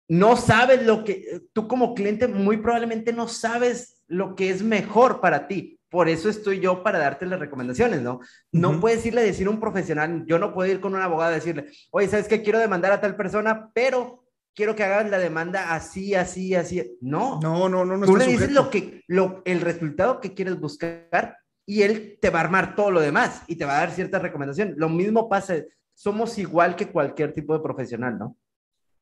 [0.09, 5.21] No sabes lo que, tú como cliente muy probablemente no sabes lo que es mejor
[5.21, 5.79] para ti.
[5.87, 8.19] Por eso estoy yo para darte las recomendaciones, ¿no?
[8.51, 11.31] No puedes irle a decir a un profesional, yo no puedo ir con un abogado
[11.31, 12.41] a decirle, oye, ¿sabes qué?
[12.41, 14.22] Quiero demandar a tal persona, pero
[14.55, 16.97] quiero que hagas la demanda así, así, así.
[17.01, 17.39] No.
[17.41, 17.97] No, no, no.
[17.97, 22.29] no Tú le dices lo que, lo, el resultado que quieres buscar y él te
[22.29, 24.73] va a armar todo lo demás y te va a dar cierta recomendación.
[24.77, 25.55] Lo mismo pasa,
[25.93, 28.37] somos igual que cualquier tipo de profesional, ¿no?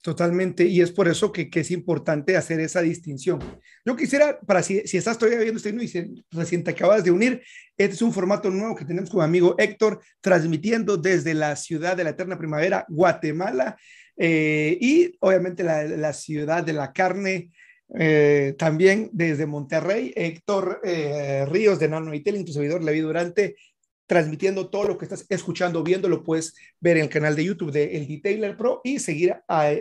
[0.04, 3.40] Totalmente, y es por eso que, que, es importante hacer esa distinción.
[3.86, 7.12] Yo quisiera, para si, si estás todavía viendo este y si recién te acabas de
[7.12, 7.44] unir,
[7.78, 11.96] este es un formato nuevo que tenemos con mi amigo Héctor, transmitiendo desde la ciudad
[11.96, 13.78] de la eterna primavera, Guatemala.
[14.24, 17.50] Eh, y obviamente la, ciudad de la carne,
[17.98, 23.56] eh, también desde Monterrey, Héctor eh, Ríos de Nano Detailing, tu servidor Levi Durante,
[24.06, 27.72] transmitiendo todo lo que estás escuchando, viendo, lo puedes ver en el canal de YouTube
[27.72, 29.72] de El Detailer Pro y seguir a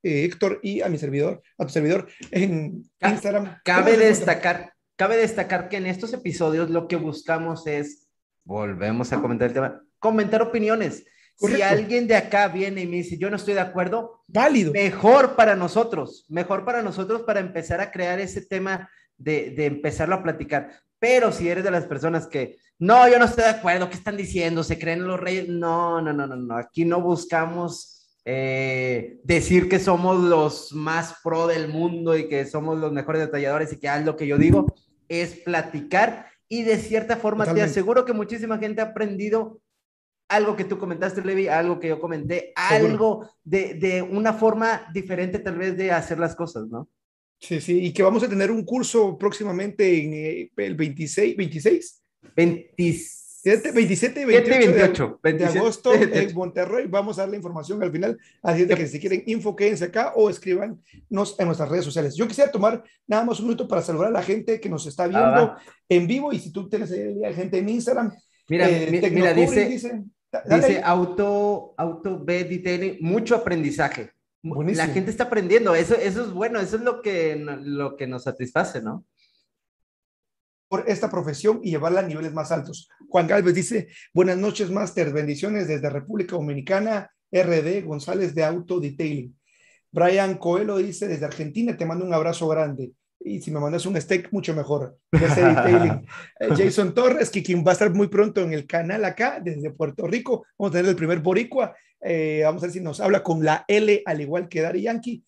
[0.00, 3.56] Héctor y a mi servidor, a tu servidor en Instagram.
[3.64, 8.06] Cabe destacar, cabe destacar que en estos episodios lo que buscamos es,
[8.44, 11.04] volvemos a comentar el tema, comentar opiniones
[11.38, 14.72] si alguien de acá viene y me dice, yo no estoy de acuerdo, válido.
[14.72, 20.16] Mejor para nosotros, mejor para nosotros para empezar a crear ese tema de, de empezarlo
[20.16, 20.70] a platicar.
[20.98, 24.16] Pero si eres de las personas que, no, yo no estoy de acuerdo, ¿qué están
[24.16, 24.64] diciendo?
[24.64, 25.48] ¿Se creen los reyes?
[25.48, 26.56] No, no, no, no, no.
[26.56, 32.78] Aquí no buscamos eh, decir que somos los más pro del mundo y que somos
[32.78, 34.74] los mejores detalladores y que haz lo que yo digo.
[35.08, 39.60] Es platicar y de cierta forma te aseguro que muchísima gente ha aprendido
[40.28, 45.38] algo que tú comentaste, Levi, algo que yo comenté, algo de, de, una forma diferente
[45.38, 46.88] tal vez de hacer las cosas, ¿no?
[47.40, 52.02] Sí, sí, y que vamos a tener un curso próximamente en eh, el 26, 26.
[52.36, 53.18] 26
[53.72, 56.86] 27 y 28, de, agosto en Monterrey.
[56.88, 58.18] Vamos a dar la información al final.
[58.42, 60.78] Así de que si quieren info, quédense acá o escríbanos
[61.38, 62.16] en nuestras redes sociales.
[62.16, 65.04] Yo quisiera tomar nada más un minuto para saludar a la gente que nos está
[65.04, 65.56] ah, viendo
[65.88, 68.12] en vivo y si tú tienes gente en Instagram.
[68.48, 70.02] Mira, eh, mira, dice, dice,
[70.84, 74.12] auto, auto B detailing, mucho aprendizaje.
[74.42, 78.22] La gente está aprendiendo, eso, eso es bueno, eso es lo que, lo que nos
[78.24, 79.04] satisface, ¿no?
[80.68, 82.88] por esta profesión y llevarla a niveles más altos.
[83.08, 89.34] Juan Galvez dice, buenas noches, Master, bendiciones desde República Dominicana, RD González de Auto Detailing.
[89.90, 92.92] Brian Coelho dice, desde Argentina, te mando un abrazo grande.
[93.20, 94.98] Y si me mandas un steak, mucho mejor.
[96.40, 99.70] Eh, Jason Torres, que quien va a estar muy pronto en el canal acá, desde
[99.70, 100.46] Puerto Rico.
[100.56, 101.74] Vamos a tener el primer boricua.
[102.00, 105.24] Eh, vamos a ver si nos habla con la L, al igual que Dari Yankee.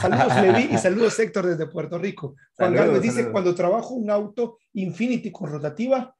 [0.00, 2.34] Saludos Levi y saludos Héctor desde Puerto Rico.
[2.54, 6.14] Juan Galvez dice, cuando trabajo un auto Infinity con rotativa,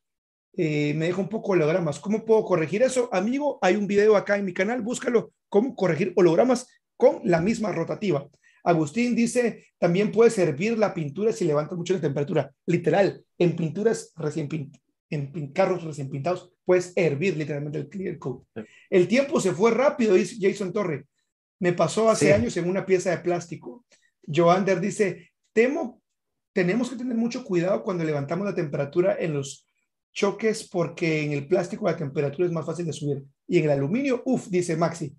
[0.57, 1.99] eh, me deja un poco hologramas.
[1.99, 3.09] ¿Cómo puedo corregir eso?
[3.13, 7.73] Amigo, hay un video acá en mi canal, búscalo, cómo corregir hologramas con la misma
[7.73, 8.29] rotativa.
[8.65, 12.53] Agustín dice, también puede servir la pintura si levanta mucho la temperatura.
[12.67, 18.43] Literal, en pinturas recién pintadas en carros recién pintados, puedes hervir literalmente el clear coat.
[18.91, 21.07] El tiempo se fue rápido, dice Jason Torre.
[21.61, 23.85] Me pasó hace años en una pieza de plástico.
[24.27, 26.01] Joander dice, temo,
[26.53, 29.67] tenemos que tener mucho cuidado cuando levantamos la temperatura en los
[30.13, 33.25] choques porque en el plástico la temperatura es más fácil de subir.
[33.47, 35.17] Y en el aluminio, uff, dice Maxi.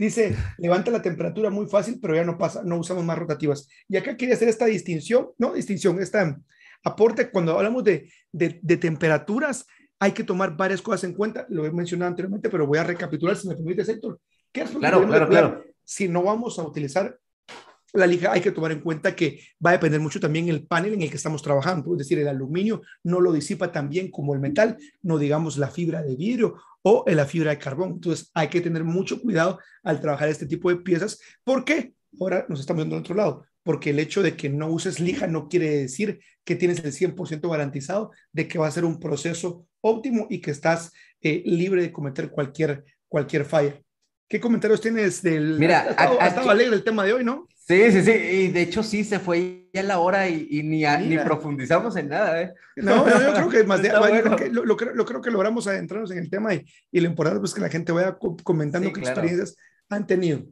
[0.00, 3.68] Dice, levanta la temperatura muy fácil, pero ya no pasa, no usamos más rotativas.
[3.88, 6.40] Y acá quería hacer esta distinción, no distinción, esta
[6.82, 9.66] aporte, cuando hablamos de, de, temperaturas,
[9.98, 11.46] hay que tomar varias cosas en cuenta.
[11.50, 14.18] Lo he mencionado anteriormente, pero voy a recapitular, si me permite, Héctor.
[14.50, 17.18] ¿Qué es claro, claro, claro si no vamos a utilizar
[17.92, 20.94] la lija, hay que tomar en cuenta que va a depender mucho también el panel
[20.94, 24.32] en el que estamos trabajando, es decir, el aluminio no lo disipa tan bien como
[24.32, 27.92] el metal, no digamos la fibra de vidrio o la fibra de carbón.
[27.92, 31.20] Entonces hay que tener mucho cuidado al trabajar este tipo de piezas.
[31.44, 31.92] ¿Por qué?
[32.20, 35.26] Ahora nos estamos viendo del otro lado, porque el hecho de que no uses lija
[35.26, 39.66] no quiere decir que tienes el 100% garantizado de que va a ser un proceso
[39.80, 43.80] óptimo y que estás eh, libre de cometer cualquier, cualquier falla.
[44.28, 45.58] ¿Qué comentarios tienes del...
[45.58, 47.48] Mira, ha estado, alegre el tema de hoy, ¿no?
[47.56, 51.18] Sí, sí, sí, y de hecho sí, se fue ya la hora y, ni, ni,
[51.18, 52.54] profundizamos en nada, ¿eh?
[52.76, 53.90] No, yo creo que más de,
[54.50, 57.68] lo, creo, que logramos adentrarnos en el tema y, y lo importante es que la
[57.68, 59.56] gente vaya comentando qué experiencias
[59.88, 60.42] han tenido.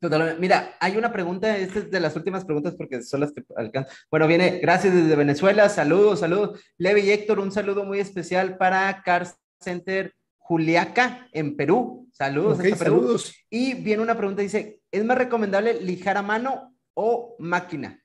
[0.00, 0.40] Totalmente.
[0.40, 3.94] Mira, hay una pregunta, esta es de las últimas preguntas porque son las que alcanzan.
[4.10, 6.60] Bueno, viene, gracias desde Venezuela, saludos, saludos.
[6.76, 9.26] Levi y Héctor, un saludo muy especial para Car
[9.60, 12.08] Center Juliaca en Perú.
[12.12, 12.58] Saludos.
[12.78, 13.34] saludos.
[13.50, 18.02] Y viene una pregunta, dice, ¿es más recomendable lijar a mano o máquina?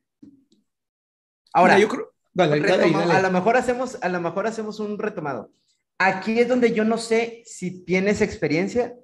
[1.54, 2.12] Ahora, yo creo...
[2.38, 5.52] a lo mejor hacemos, a lo mejor hacemos un retomado.
[5.97, 8.95] Aquí es donde yo no sé si tienes experiencia,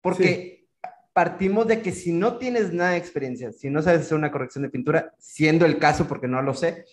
[0.00, 0.66] porque
[1.12, 4.62] partimos de que si no tienes nada de experiencia, si no sabes hacer una corrección
[4.62, 6.84] de pintura, siendo el caso porque no lo sé,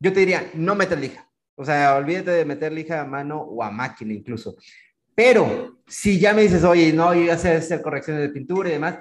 [0.00, 1.30] yo te diría, no metas lija.
[1.54, 4.56] O sea, olvídate de meter lija a mano o a máquina incluso.
[5.14, 8.72] Pero si ya me dices, oye, no, yo ya sé hacer correcciones de pintura y
[8.72, 9.00] demás,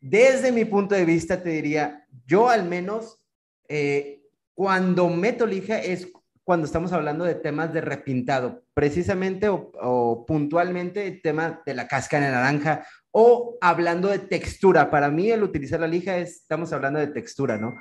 [0.00, 3.18] desde mi punto de vista te diría, yo al menos,
[3.66, 4.15] eh,
[4.56, 6.10] cuando meto lija es
[6.42, 12.26] cuando estamos hablando de temas de repintado, precisamente o, puntualmente el tema de la cáscara
[12.26, 14.90] de naranja o hablando de textura.
[14.90, 17.74] Para mí el utilizar la lija es, estamos hablando de textura, ¿no?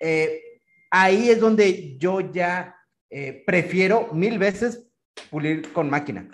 [0.00, 0.40] Eh,
[0.90, 2.74] ahí es donde yo ya
[3.10, 4.88] eh, prefiero mil veces
[5.30, 6.28] pulir con máquina.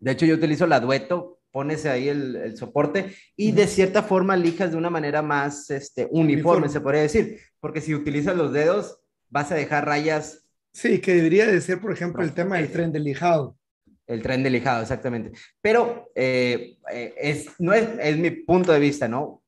[0.00, 4.72] De hecho, yo utilizo la dueto, pones ahí el, soporte y de cierta forma lijas
[4.72, 9.03] de una manera más este, uniforme, se podría decir, porque si utilizas los dedos
[9.34, 10.46] vas a dejar rayas.
[10.72, 13.58] Sí, que debería de ser, por ejemplo, el tema del tren de lijado.
[14.06, 15.32] El tren de lijado, exactamente.
[15.60, 19.42] Pero eh, eh, es, no es, es mi punto de vista, ¿no?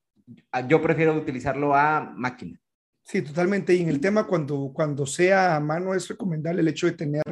[0.68, 2.58] Yo prefiero utilizarlo a máquina.
[3.04, 3.72] Sí, totalmente.
[3.72, 7.22] Y en el tema, cuando, cuando sea a mano, es recomendable el hecho de tener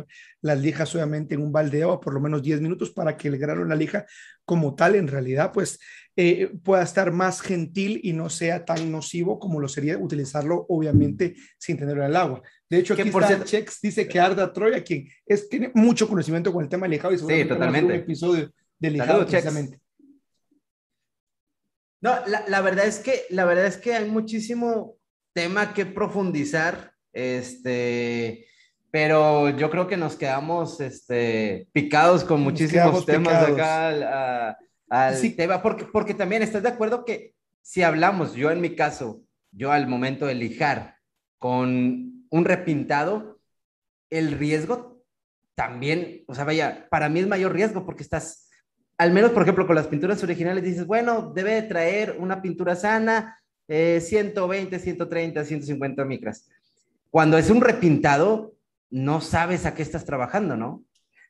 [0.41, 3.63] las lijas obviamente en un baldeo por lo menos 10 minutos para que el grano
[3.63, 4.07] de la lija
[4.45, 5.81] como tal, en realidad, pues
[6.17, 11.35] eh, pueda estar más gentil y no sea tan nocivo como lo sería utilizarlo, obviamente,
[11.59, 12.43] sin tenerlo en el agua.
[12.71, 16.53] De hecho, aquí por está Chex, dice que Arda Troya, quien es, tiene mucho conocimiento
[16.53, 17.87] con el tema de lijado y sí, totalmente.
[17.87, 19.81] un episodio de lijado precisamente.
[22.01, 24.97] No, la, la, verdad es que, la verdad es que hay muchísimo
[25.33, 28.47] tema que profundizar, este,
[28.93, 34.59] pero yo creo que nos quedamos este, picados con muchísimos temas acá
[34.89, 39.23] al, tema, porque, porque también estás de acuerdo que si hablamos, yo en mi caso,
[39.51, 40.97] yo al momento de lijar
[41.39, 43.41] con un repintado,
[44.11, 45.03] el riesgo
[45.55, 48.49] también, o sea, vaya, para mí es mayor riesgo porque estás,
[48.99, 53.39] al menos, por ejemplo, con las pinturas originales dices, bueno, debe traer una pintura sana,
[53.67, 56.49] 120, 130, 150 micras.
[57.11, 58.55] Cuando es un repintado,
[58.91, 60.85] no sabes a qué estás trabajando, ¿no?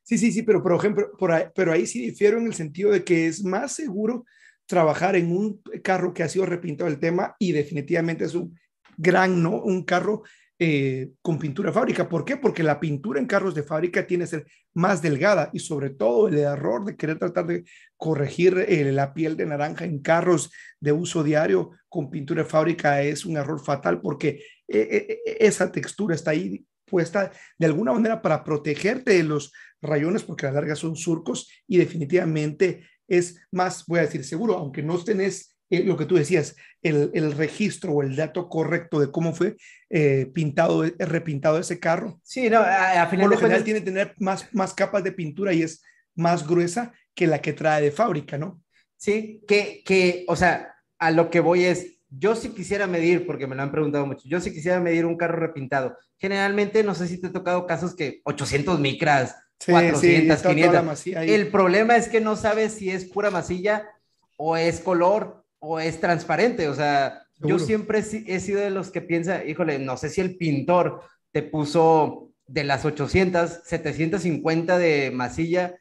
[0.04, 3.02] Sí, sí, sí, pero por ejemplo, ahí, pero ahí sí difiero en el sentido de
[3.02, 4.26] que es más seguro
[4.66, 8.58] trabajar en un carro que ha sido repintado el tema y definitivamente es un
[8.98, 9.62] gran, ¿no?
[9.62, 10.22] Un carro
[10.58, 12.08] eh, con pintura fábrica.
[12.08, 12.36] ¿Por qué?
[12.36, 16.28] Porque la pintura en carros de fábrica tiene que ser más delgada y sobre todo
[16.28, 17.64] el error de querer tratar de
[17.96, 23.24] corregir eh, la piel de naranja en carros de uso diario con pintura fábrica es
[23.24, 29.12] un error fatal porque eh, esa textura está ahí puesta de alguna manera para protegerte
[29.12, 34.02] de los rayones, porque a la larga son surcos y definitivamente es más, voy a
[34.02, 38.16] decir, seguro, aunque no tenés eh, lo que tú decías, el, el, registro o el
[38.16, 39.56] dato correcto de cómo fue
[39.90, 42.20] eh, pintado, eh, repintado ese carro.
[42.22, 45.52] Sí, no, a, final Por lo general tiene que tener más, más capas de pintura
[45.52, 45.82] y es
[46.14, 48.62] más gruesa que la que trae de fábrica, ¿no?
[48.96, 53.46] Sí, que, que, o sea, a lo que voy es, yo sí quisiera medir, porque
[53.46, 55.96] me lo han preguntado mucho, yo sí quisiera medir un carro repintado.
[56.18, 59.36] Generalmente, no sé si te ha tocado casos que 800 micras,
[59.66, 61.06] 400, 500.
[61.06, 63.88] El problema es que no sabes si es pura masilla
[64.36, 66.68] o es color o es transparente.
[66.68, 70.36] O sea, yo siempre he sido de los que piensa, híjole, no sé si el
[70.36, 71.02] pintor
[71.32, 75.78] te puso de las 800, 750 de masilla,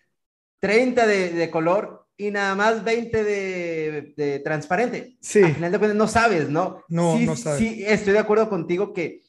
[0.60, 5.18] 30 de, de color y nada más 20 de, de, transparente.
[5.22, 5.42] Sí.
[5.42, 6.84] Al final de cuentas no sabes, ¿no?
[6.88, 7.60] No, no sabes.
[7.60, 9.22] Sí, estoy de acuerdo contigo que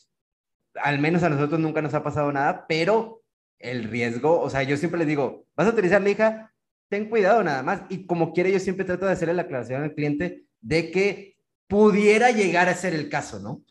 [0.74, 3.22] al menos a nosotros nunca nos ha pasado nada, pero
[3.58, 6.52] el riesgo, o sea, yo siempre les digo, vas a utilizar lija,
[6.88, 7.82] ten cuidado nada más.
[7.88, 12.30] Y como quiere, yo siempre trato de hacerle la aclaración al cliente de que pudiera
[12.30, 13.62] llegar a ser el caso, ¿no?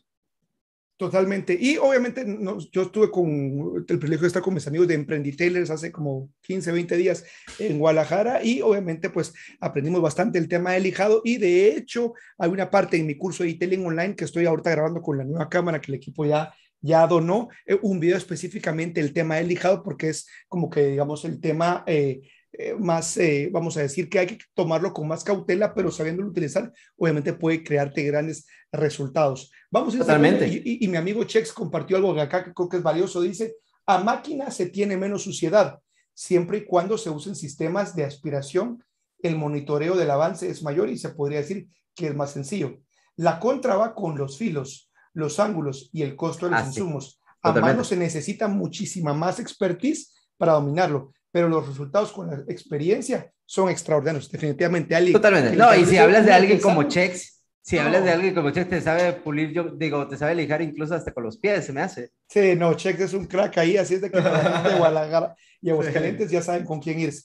[0.96, 1.58] Totalmente.
[1.60, 5.70] Y obviamente no, yo estuve con el privilegio de estar con mis amigos de Emprenditailers
[5.70, 7.24] hace como 15, 20 días
[7.58, 12.48] en Guadalajara y obviamente pues aprendimos bastante el tema del lijado y de hecho hay
[12.50, 15.48] una parte en mi curso de detailing online que estoy ahorita grabando con la nueva
[15.48, 19.82] cámara que el equipo ya ya donó eh, un video específicamente el tema del lijado
[19.82, 22.20] porque es como que digamos el tema eh,
[22.56, 26.28] eh, más, eh, vamos a decir que hay que tomarlo con más cautela, pero sabiéndolo
[26.28, 29.50] utilizar, obviamente puede crearte grandes resultados.
[29.70, 30.46] Vamos a Totalmente.
[30.46, 33.20] Y, y, mi amigo Chex compartió algo acá que creo que es valioso.
[33.20, 35.80] Dice, a máquina se tiene menos suciedad,
[36.14, 38.82] siempre y cuando se usen sistemas de aspiración,
[39.20, 42.78] el monitoreo del avance es mayor y se podría decir que es más sencillo.
[43.16, 46.80] La contra va con los filos, los ángulos y el costo de los Ah, sí.
[46.80, 47.20] insumos.
[47.42, 53.28] A mano se necesita muchísima más expertise para dominarlo pero los resultados con la experiencia
[53.44, 54.94] son extraordinarios, definitivamente.
[54.94, 55.56] Alguien, Totalmente.
[55.56, 57.82] No, y si hablas de alguien como Chex, si No.
[57.82, 61.12] hablas de alguien como Chex, te sabe pulir, yo digo, te sabe lijar incluso hasta
[61.12, 62.10] con los pies, se me hace.
[62.28, 65.34] Sí, no, Chex es un crack ahí, así es de que la gente de Guadalajara
[65.60, 67.24] y Aguascalientes ya saben con quién irse.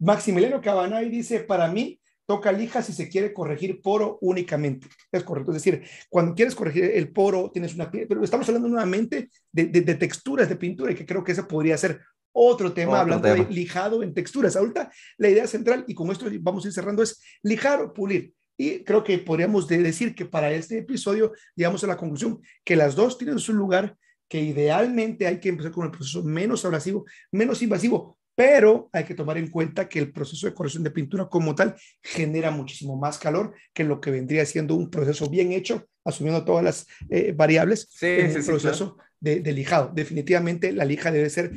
[0.00, 4.88] Maximiliano Cabanay dice, para mí, toca lija si se quiere corregir poro únicamente.
[5.12, 8.68] Es correcto, es decir, cuando quieres corregir el poro, tienes una piel, pero estamos hablando
[8.68, 12.00] nuevamente de, de, de texturas de pintura y que creo que ese podría ser
[12.34, 13.44] otro tema, Otro hablando tema.
[13.46, 14.56] de lijado en texturas.
[14.56, 18.32] Ahorita la idea central, y con esto vamos a ir cerrando, es lijar o pulir.
[18.56, 22.76] Y creo que podríamos de decir que para este episodio llegamos a la conclusión que
[22.76, 23.96] las dos tienen su lugar,
[24.28, 29.14] que idealmente hay que empezar con el proceso menos abrasivo, menos invasivo, pero hay que
[29.14, 33.18] tomar en cuenta que el proceso de corrección de pintura como tal genera muchísimo más
[33.18, 37.88] calor que lo que vendría siendo un proceso bien hecho, asumiendo todas las eh, variables
[37.90, 39.90] Sí, en sí, el sí, proceso de, de lijado.
[39.94, 41.52] Definitivamente la lija debe ser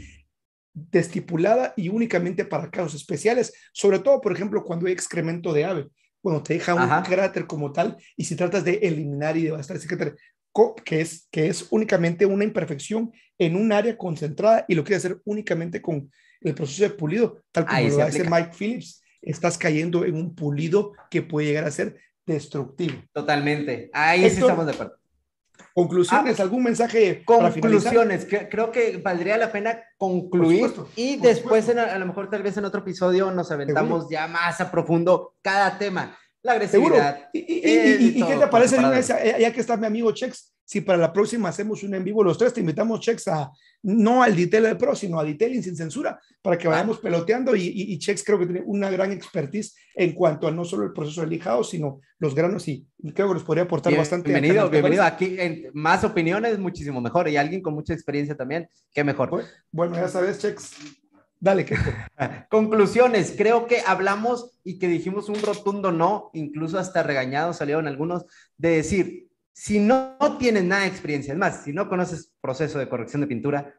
[0.92, 5.88] estipulada y únicamente para casos especiales, sobre todo, por ejemplo, cuando hay excremento de ave,
[6.22, 7.04] cuando te deja un Ajá.
[7.04, 10.16] cráter como tal y si tratas de eliminar y devastar ese cráter,
[10.84, 15.22] que es, que es únicamente una imperfección en un área concentrada y lo quieres hacer
[15.26, 16.12] únicamente con
[16.42, 18.24] el proceso de pulido, tal como Ahí lo hace.
[18.24, 23.02] Mike Phillips, estás cayendo en un pulido que puede llegar a ser destructivo.
[23.14, 23.90] Totalmente.
[23.94, 24.98] Ahí sí estamos de acuerdo.
[25.74, 27.24] Conclusiones, algún mensaje?
[27.26, 32.30] Conclusiones, que, creo que valdría la pena concluir supuesto, y después, en a, lo mejor
[32.30, 36.18] tal vez en otro episodio nos aventamos ya más a profundo cada tema.
[36.44, 37.30] La agresividad.
[37.34, 39.26] ¿Y, y, eh, y- y- y qué te parece, por de una separado.
[39.26, 42.04] vez, eh, ya que está mi amigo Chex, si para la próxima hacemos un en
[42.04, 43.50] vivo los tres, te invitamos Chex a,
[43.84, 47.94] no al Detail Pro, sino a Detailing sin censura, para que vayamos peloteando y, y,
[47.94, 51.22] y Chex creo que tiene una gran expertise en cuanto a no solo el proceso
[51.22, 54.28] de lijado, sino los granos y creo que nos podría aportar bastante.
[54.36, 55.04] al Bienvenido, canal, ¿te bienvenido.
[55.04, 57.30] Aquí en más opiniones, muchísimo mejor.
[57.30, 59.30] Y alguien con mucha experiencia también, qué mejor.
[59.30, 60.74] Bu- Bueno, ya sabes, Chex.
[61.40, 61.76] Dale, que
[62.50, 68.26] Conclusiones, creo que hablamos y que dijimos un rotundo no, incluso hasta regañados salieron algunos,
[68.58, 69.27] de decir,
[69.60, 73.28] si no tienes nada de experiencia, es más, si no conoces proceso de corrección de
[73.28, 73.74] pintura,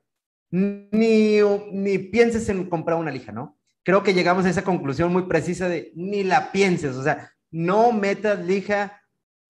[0.50, 1.38] ni,
[1.70, 3.56] ni pienses en comprar una lija, ¿no?
[3.84, 7.92] Creo que llegamos a esa conclusión muy precisa de ni la pienses, o sea, no
[7.92, 9.00] metas lija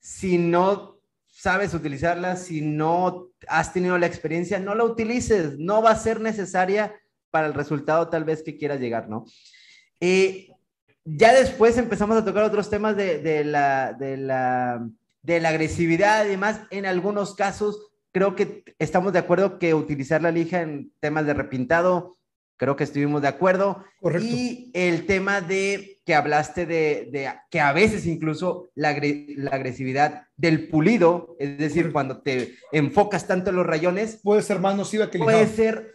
[0.00, 5.92] si no sabes utilizarla, si no has tenido la experiencia, no la utilices, no va
[5.92, 6.94] a ser necesaria
[7.30, 9.24] para el resultado tal vez que quieras llegar, ¿no?
[9.98, 10.52] Y
[11.06, 14.86] ya después empezamos a tocar otros temas de, de, la, de, la,
[15.28, 16.62] de la agresividad y demás.
[16.70, 21.34] En algunos casos, creo que estamos de acuerdo que utilizar la lija en temas de
[21.34, 22.16] repintado,
[22.56, 23.84] creo que estuvimos de acuerdo.
[24.00, 24.26] Correcto.
[24.26, 30.28] Y el tema de que hablaste de, de que a veces incluso la, la, agresividad
[30.34, 31.92] del pulido, es decir, Correcto.
[31.92, 35.92] cuando te enfocas tanto en los rayones, puede ser más nociva que Puede ser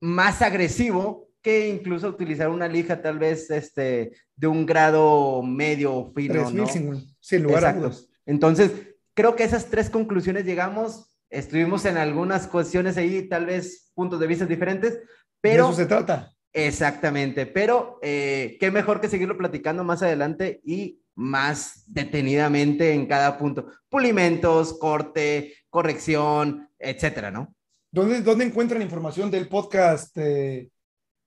[0.00, 6.34] más agresivo que incluso utilizar una lija tal vez este, de un grado medio fino.
[6.34, 6.66] 3000 ¿no?
[6.66, 7.78] sin, sin lugar Exacto.
[7.78, 8.08] a dudas.
[8.28, 8.70] Entonces,
[9.14, 11.18] creo que esas tres conclusiones llegamos.
[11.30, 15.00] Estuvimos en algunas cuestiones ahí, tal vez puntos de vista diferentes,
[15.40, 15.64] pero...
[15.64, 16.32] De eso se trata.
[16.52, 23.38] Exactamente, pero eh, qué mejor que seguirlo platicando más adelante y más detenidamente en cada
[23.38, 23.66] punto.
[23.88, 27.54] Pulimentos, corte, corrección, etcétera, ¿no?
[27.90, 30.68] ¿Dónde, ¿Dónde encuentran información del podcast, eh,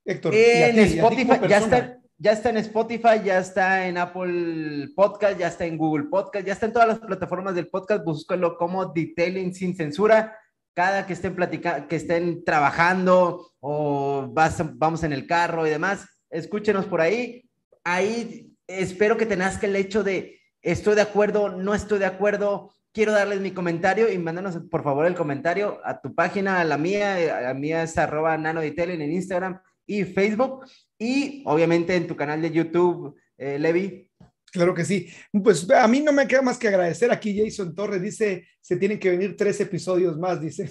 [0.05, 0.35] Héctor?
[0.35, 5.47] En ti, Spotify, ya está, ya está en Spotify, ya está en Apple Podcast, ya
[5.47, 8.05] está en Google Podcast, ya está en todas las plataformas del podcast.
[8.05, 10.37] Búscalo como Detailing sin censura.
[10.75, 16.05] Cada que estén platicando, que estén trabajando o vas, vamos en el carro y demás,
[16.29, 17.49] escúchenos por ahí.
[17.83, 22.71] Ahí espero que te nazca el hecho de estoy de acuerdo, no estoy de acuerdo,
[22.93, 26.77] quiero darles mi comentario y mándanos por favor el comentario a tu página, a la
[26.77, 30.65] mía, a la mía es arroba nanodetailing en Instagram y Facebook
[31.01, 34.07] y obviamente en tu canal de YouTube, eh, Levi.
[34.51, 35.07] Claro que sí.
[35.43, 37.11] Pues a mí no me queda más que agradecer.
[37.11, 40.69] Aquí Jason Torres dice, se tienen que venir tres episodios más, dice.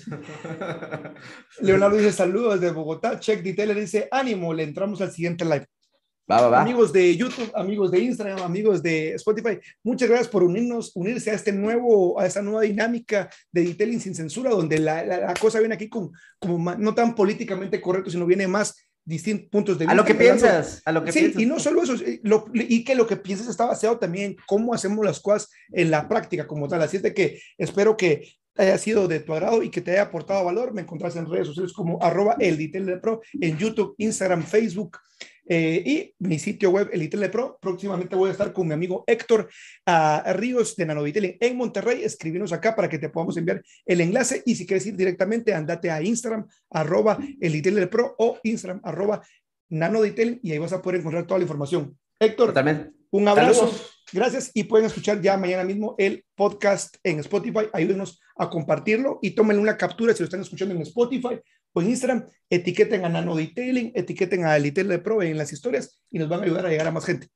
[1.61, 3.18] Leonardo dice, saludos desde Bogotá.
[3.18, 5.66] Check Detailer dice, ánimo, le entramos al siguiente live.
[6.31, 6.62] Va, va, va.
[6.62, 11.35] Amigos de YouTube, amigos de Instagram, amigos de Spotify, muchas gracias por unirnos, unirse a
[11.35, 15.59] este nuevo, a esta nueva dinámica de detailing sin censura, donde la, la, la cosa
[15.59, 19.92] viene aquí con, como no tan políticamente correcto, sino viene más distintos puntos de vista.
[19.92, 21.42] A lo que piensas, a lo que sí, piensas.
[21.42, 24.74] y no solo eso, lo, y que lo que piensas está basado también en cómo
[24.74, 26.82] hacemos las cosas en la práctica como tal.
[26.82, 30.03] Así es de que espero que haya sido de tu agrado y que te haya
[30.03, 30.72] aportado valor.
[30.72, 34.98] Me encontrás en redes sociales como arroba el de Pro, en YouTube, Instagram, Facebook,
[35.53, 37.59] eh, y mi sitio web, el Detailing Pro.
[37.61, 39.51] Próximamente voy a estar con mi amigo Héctor
[39.84, 42.05] uh, Ríos de Nanodetailing en Monterrey.
[42.05, 44.44] Escribinos acá para que te podamos enviar el enlace.
[44.46, 49.22] Y si quieres ir directamente, andate a Instagram, arroba el Pro o Instagram, arroba
[49.70, 51.98] Nanodetailing y ahí vas a poder encontrar toda la información.
[52.20, 52.92] Héctor, Totalmente.
[53.11, 53.66] un abrazo.
[53.66, 53.96] Saludos.
[54.12, 57.66] Gracias y pueden escuchar ya mañana mismo el podcast en Spotify.
[57.72, 61.40] Ayúdenos a compartirlo y tómenle una captura si lo están escuchando en Spotify
[61.73, 62.27] o en Instagram.
[62.49, 66.45] Etiqueten a Nano Detailing, etiqueten a Detailing Pro en las historias y nos van a
[66.45, 67.29] ayudar a llegar a más gente.